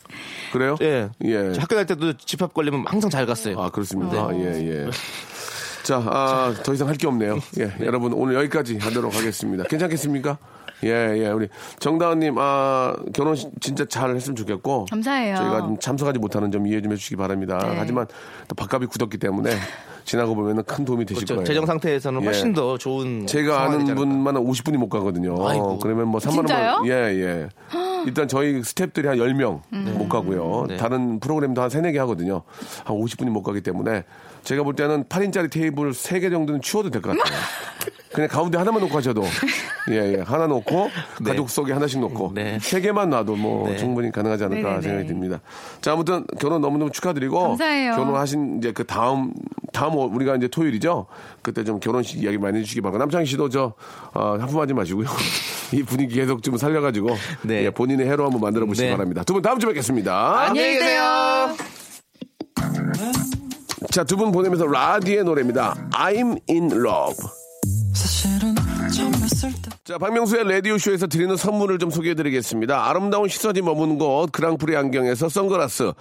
그래요? 0.55 0.77
예. 0.81 1.11
예. 1.25 1.53
저 1.53 1.61
학교 1.61 1.75
다닐 1.75 1.87
때도 1.87 2.13
집합 2.15 2.55
걸리면 2.55 2.85
항상 2.87 3.11
잘 3.11 3.27
갔어요. 3.27 3.61
아, 3.61 3.71
그렇습니다. 3.71 4.29
예, 4.35 4.87
예. 4.87 4.91
자, 5.83 5.97
아, 6.07 6.55
더 6.63 6.73
이상 6.73 6.89
할 6.89 6.97
게 6.97 7.07
없네요. 7.07 7.39
예, 7.59 7.75
여러분 7.81 8.13
오늘 8.15 8.37
여기까지 8.37 8.79
하도록 8.79 9.15
하겠습니다. 9.15 9.65
괜찮겠습니까? 9.65 10.39
예, 10.83 10.89
예, 11.17 11.29
우리 11.29 11.49
정다은님, 11.79 12.35
아, 12.39 12.95
결혼 13.15 13.35
시- 13.37 13.49
진짜 13.61 13.85
잘 13.87 14.15
했으면 14.15 14.37
좋겠고. 14.37 14.87
감사해요. 14.91 15.37
저희가 15.37 15.61
좀 15.61 15.79
참석하지 15.79 16.19
못하는 16.19 16.51
점 16.51 16.67
이해 16.67 16.83
좀 16.83 16.93
해주시기 16.93 17.17
바랍니다. 17.17 17.59
네. 17.59 17.77
하지만 17.79 18.07
또 18.49 18.55
밥값이 18.55 18.87
굳었기 18.89 19.19
때문에 19.19 19.51
지나고 20.05 20.35
보면 20.35 20.63
큰 20.65 20.85
도움이 20.85 21.07
되실 21.07 21.21
그렇죠. 21.25 21.35
거예요. 21.37 21.47
재정 21.47 21.65
상태에서는 21.65 22.21
예. 22.21 22.25
훨씬 22.27 22.53
더 22.53 22.77
좋은. 22.77 23.27
제가 23.27 23.63
아는. 23.63 23.95
분만 23.95 24.37
한 24.37 24.45
50분이 24.45 24.77
못 24.77 24.89
가거든요. 24.91 25.35
아이고. 25.49 25.79
그러면 25.79 26.09
뭐 26.09 26.21
3만 26.21 26.33
진짜요? 26.47 26.71
원만 26.81 26.87
예, 26.89 26.93
예. 27.23 27.49
일단 28.07 28.29
저희 28.29 28.61
스탭들이 28.61 29.07
한 29.07 29.17
10명 29.17 29.63
못 29.97 30.09
가고요. 30.11 30.67
네. 30.69 30.77
다른 30.77 31.19
프로그램도 31.21 31.63
한 31.63 31.71
3, 31.71 31.83
4개 31.85 31.97
하거든요. 31.99 32.43
한 32.85 32.97
50분이 32.99 33.31
못 33.31 33.43
가기 33.43 33.63
때문에 33.63 34.05
제가 34.43 34.63
볼 34.63 34.75
때는 34.77 35.05
8인짜리 35.05 35.51
테이블 35.51 35.93
3개 35.93 36.31
정도는 36.31 36.61
치워도 36.61 36.91
될 36.91 37.01
것 37.01 37.17
같아요. 37.17 37.35
그냥 38.15 38.29
가운데 38.29 38.57
하나만 38.59 38.81
놓고 38.83 38.97
하셔도 38.97 39.23
예, 39.91 40.15
예. 40.17 40.23
하나 40.25 40.47
놓고 40.47 40.89
네. 41.21 41.31
가족 41.31 41.51
속에 41.51 41.73
하나씩 41.73 42.01
놓고 42.01 42.33
네. 42.35 42.59
세 42.61 42.81
개만 42.81 43.11
놔도 43.11 43.37
뭐 43.37 43.69
네. 43.69 43.77
충분히 43.77 44.11
가능하지 44.13 44.45
않을까 44.45 44.69
네네네. 44.69 44.83
생각이 44.83 45.09
듭니다. 45.09 45.41
자, 45.81 45.93
아무튼 45.93 46.25
결혼 46.41 46.61
너무너무 46.63 46.91
축하드리고 46.91 47.41
감사해요. 47.49 47.97
결혼하신 47.97 48.59
이제 48.59 48.73
그 48.73 48.85
다음 48.85 49.33
다음 49.73 49.97
월- 49.97 50.09
우리가 50.15 50.37
이제 50.37 50.47
토요일이죠. 50.49 51.07
그때 51.43 51.65
좀 51.65 51.81
결혼식 51.81 52.23
이야기 52.23 52.39
많이 52.39 52.59
해주시기 52.59 52.81
바라고 52.81 52.99
남창희 52.99 53.27
씨도 53.27 53.49
저 53.51 53.75
어, 54.15 54.37
하품하지 54.41 54.73
마시고요. 54.75 55.09
이 55.75 55.83
분위기 55.83 56.15
계속 56.15 56.43
좀 56.43 56.57
살려가지고 56.57 57.09
네. 57.43 57.65
예, 57.65 57.71
본인의 57.71 58.07
해로 58.07 58.25
한번 58.25 58.41
만들어 58.41 58.65
보시기 58.67 58.87
네. 58.87 58.93
바랍니다. 58.93 59.23
두 59.25 59.33
분 59.35 59.43
다음 59.43 59.59
주에 59.59 59.69
뵙겠습니다. 59.71 60.41
안녕히 60.47 60.75
계세요. 60.79 61.03
자, 63.91 64.03
두 64.05 64.17
분 64.17 64.33
보내면서 64.33 64.67
라디의 64.67 65.25
노래입니다. 65.25 65.75
I'm 65.93 66.39
in 66.49 66.71
love. 66.71 67.17
자, 69.85 69.97
박명수의 69.97 70.45
라디오쇼에서 70.47 71.07
드리는 71.07 71.35
선물을 71.37 71.79
좀 71.79 71.91
소개해드리겠습니다. 71.91 72.89
아름다운 72.89 73.29
시선이 73.29 73.63
머무는 73.63 73.97
곳, 73.99 74.31
그랑프리 74.31 74.77
안경에서 74.77 75.31
선글라스, 75.31 75.93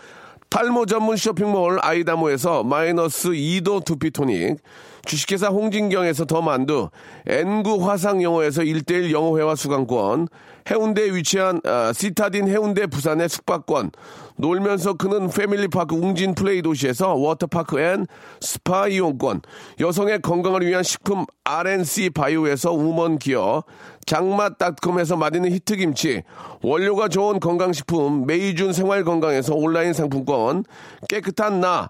탈모 0.49 0.85
전문 0.85 1.15
쇼핑몰 1.15 1.79
아이다모에서 1.81 2.63
마이너스 2.63 3.29
2도 3.29 3.85
두피토닉, 3.85 4.57
주식회사 5.05 5.47
홍진경에서 5.47 6.25
더 6.25 6.41
만두, 6.41 6.89
N구 7.25 7.89
화상영어에서 7.89 8.63
1대1 8.63 9.11
영어회화 9.11 9.55
수강권, 9.55 10.27
해운대에 10.69 11.11
위치한 11.11 11.59
아, 11.65 11.91
시타딘 11.93 12.47
해운대 12.47 12.87
부산의 12.87 13.29
숙박권, 13.29 13.91
놀면서 14.37 14.93
크는 14.93 15.29
패밀리파크 15.29 15.95
웅진 15.95 16.35
플레이 16.35 16.61
도시에서 16.61 17.13
워터파크 17.15 17.79
and 17.79 18.05
스파 18.39 18.87
이용권, 18.87 19.41
여성의 19.79 20.21
건강을 20.21 20.65
위한 20.65 20.83
식품 20.83 21.25
RNC 21.43 22.11
바이오에서 22.11 22.71
우먼 22.71 23.19
기어, 23.19 23.63
장맛닷컴에서 24.05 25.17
맛있는 25.17 25.51
히트김치, 25.51 26.23
원료가 26.61 27.07
좋은 27.07 27.39
건강식품 27.39 28.25
메이준 28.25 28.73
생활건강에서 28.73 29.53
온라인 29.55 29.93
상품권, 29.93 30.63
깨끗한 31.09 31.59
나, 31.59 31.89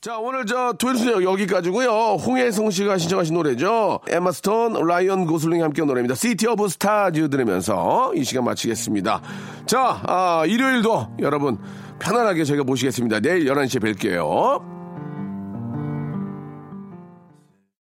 자, 0.00 0.16
오늘 0.16 0.46
저 0.46 0.72
토요일 0.78 0.96
순서 0.96 1.24
여기까지고요 1.24 1.88
홍혜성 2.24 2.70
씨가 2.70 2.98
신청하신 2.98 3.34
노래죠. 3.34 3.98
에마 4.08 4.30
스톤, 4.30 4.74
라이언 4.86 5.26
고슬링 5.26 5.60
함께 5.64 5.82
한 5.82 5.88
노래입니다. 5.88 6.14
City 6.14 6.46
of 6.46 6.68
Stars 6.68 7.28
들으면서 7.30 8.12
이 8.14 8.22
시간 8.22 8.44
마치겠습니다. 8.44 9.20
자, 9.66 10.00
아, 10.06 10.44
일요일도 10.46 11.16
여러분 11.18 11.58
편안하게 11.98 12.44
저희가 12.44 12.62
모시겠습니다. 12.62 13.18
내일 13.18 13.46
11시에 13.46 13.82
뵐게요. 13.82 14.77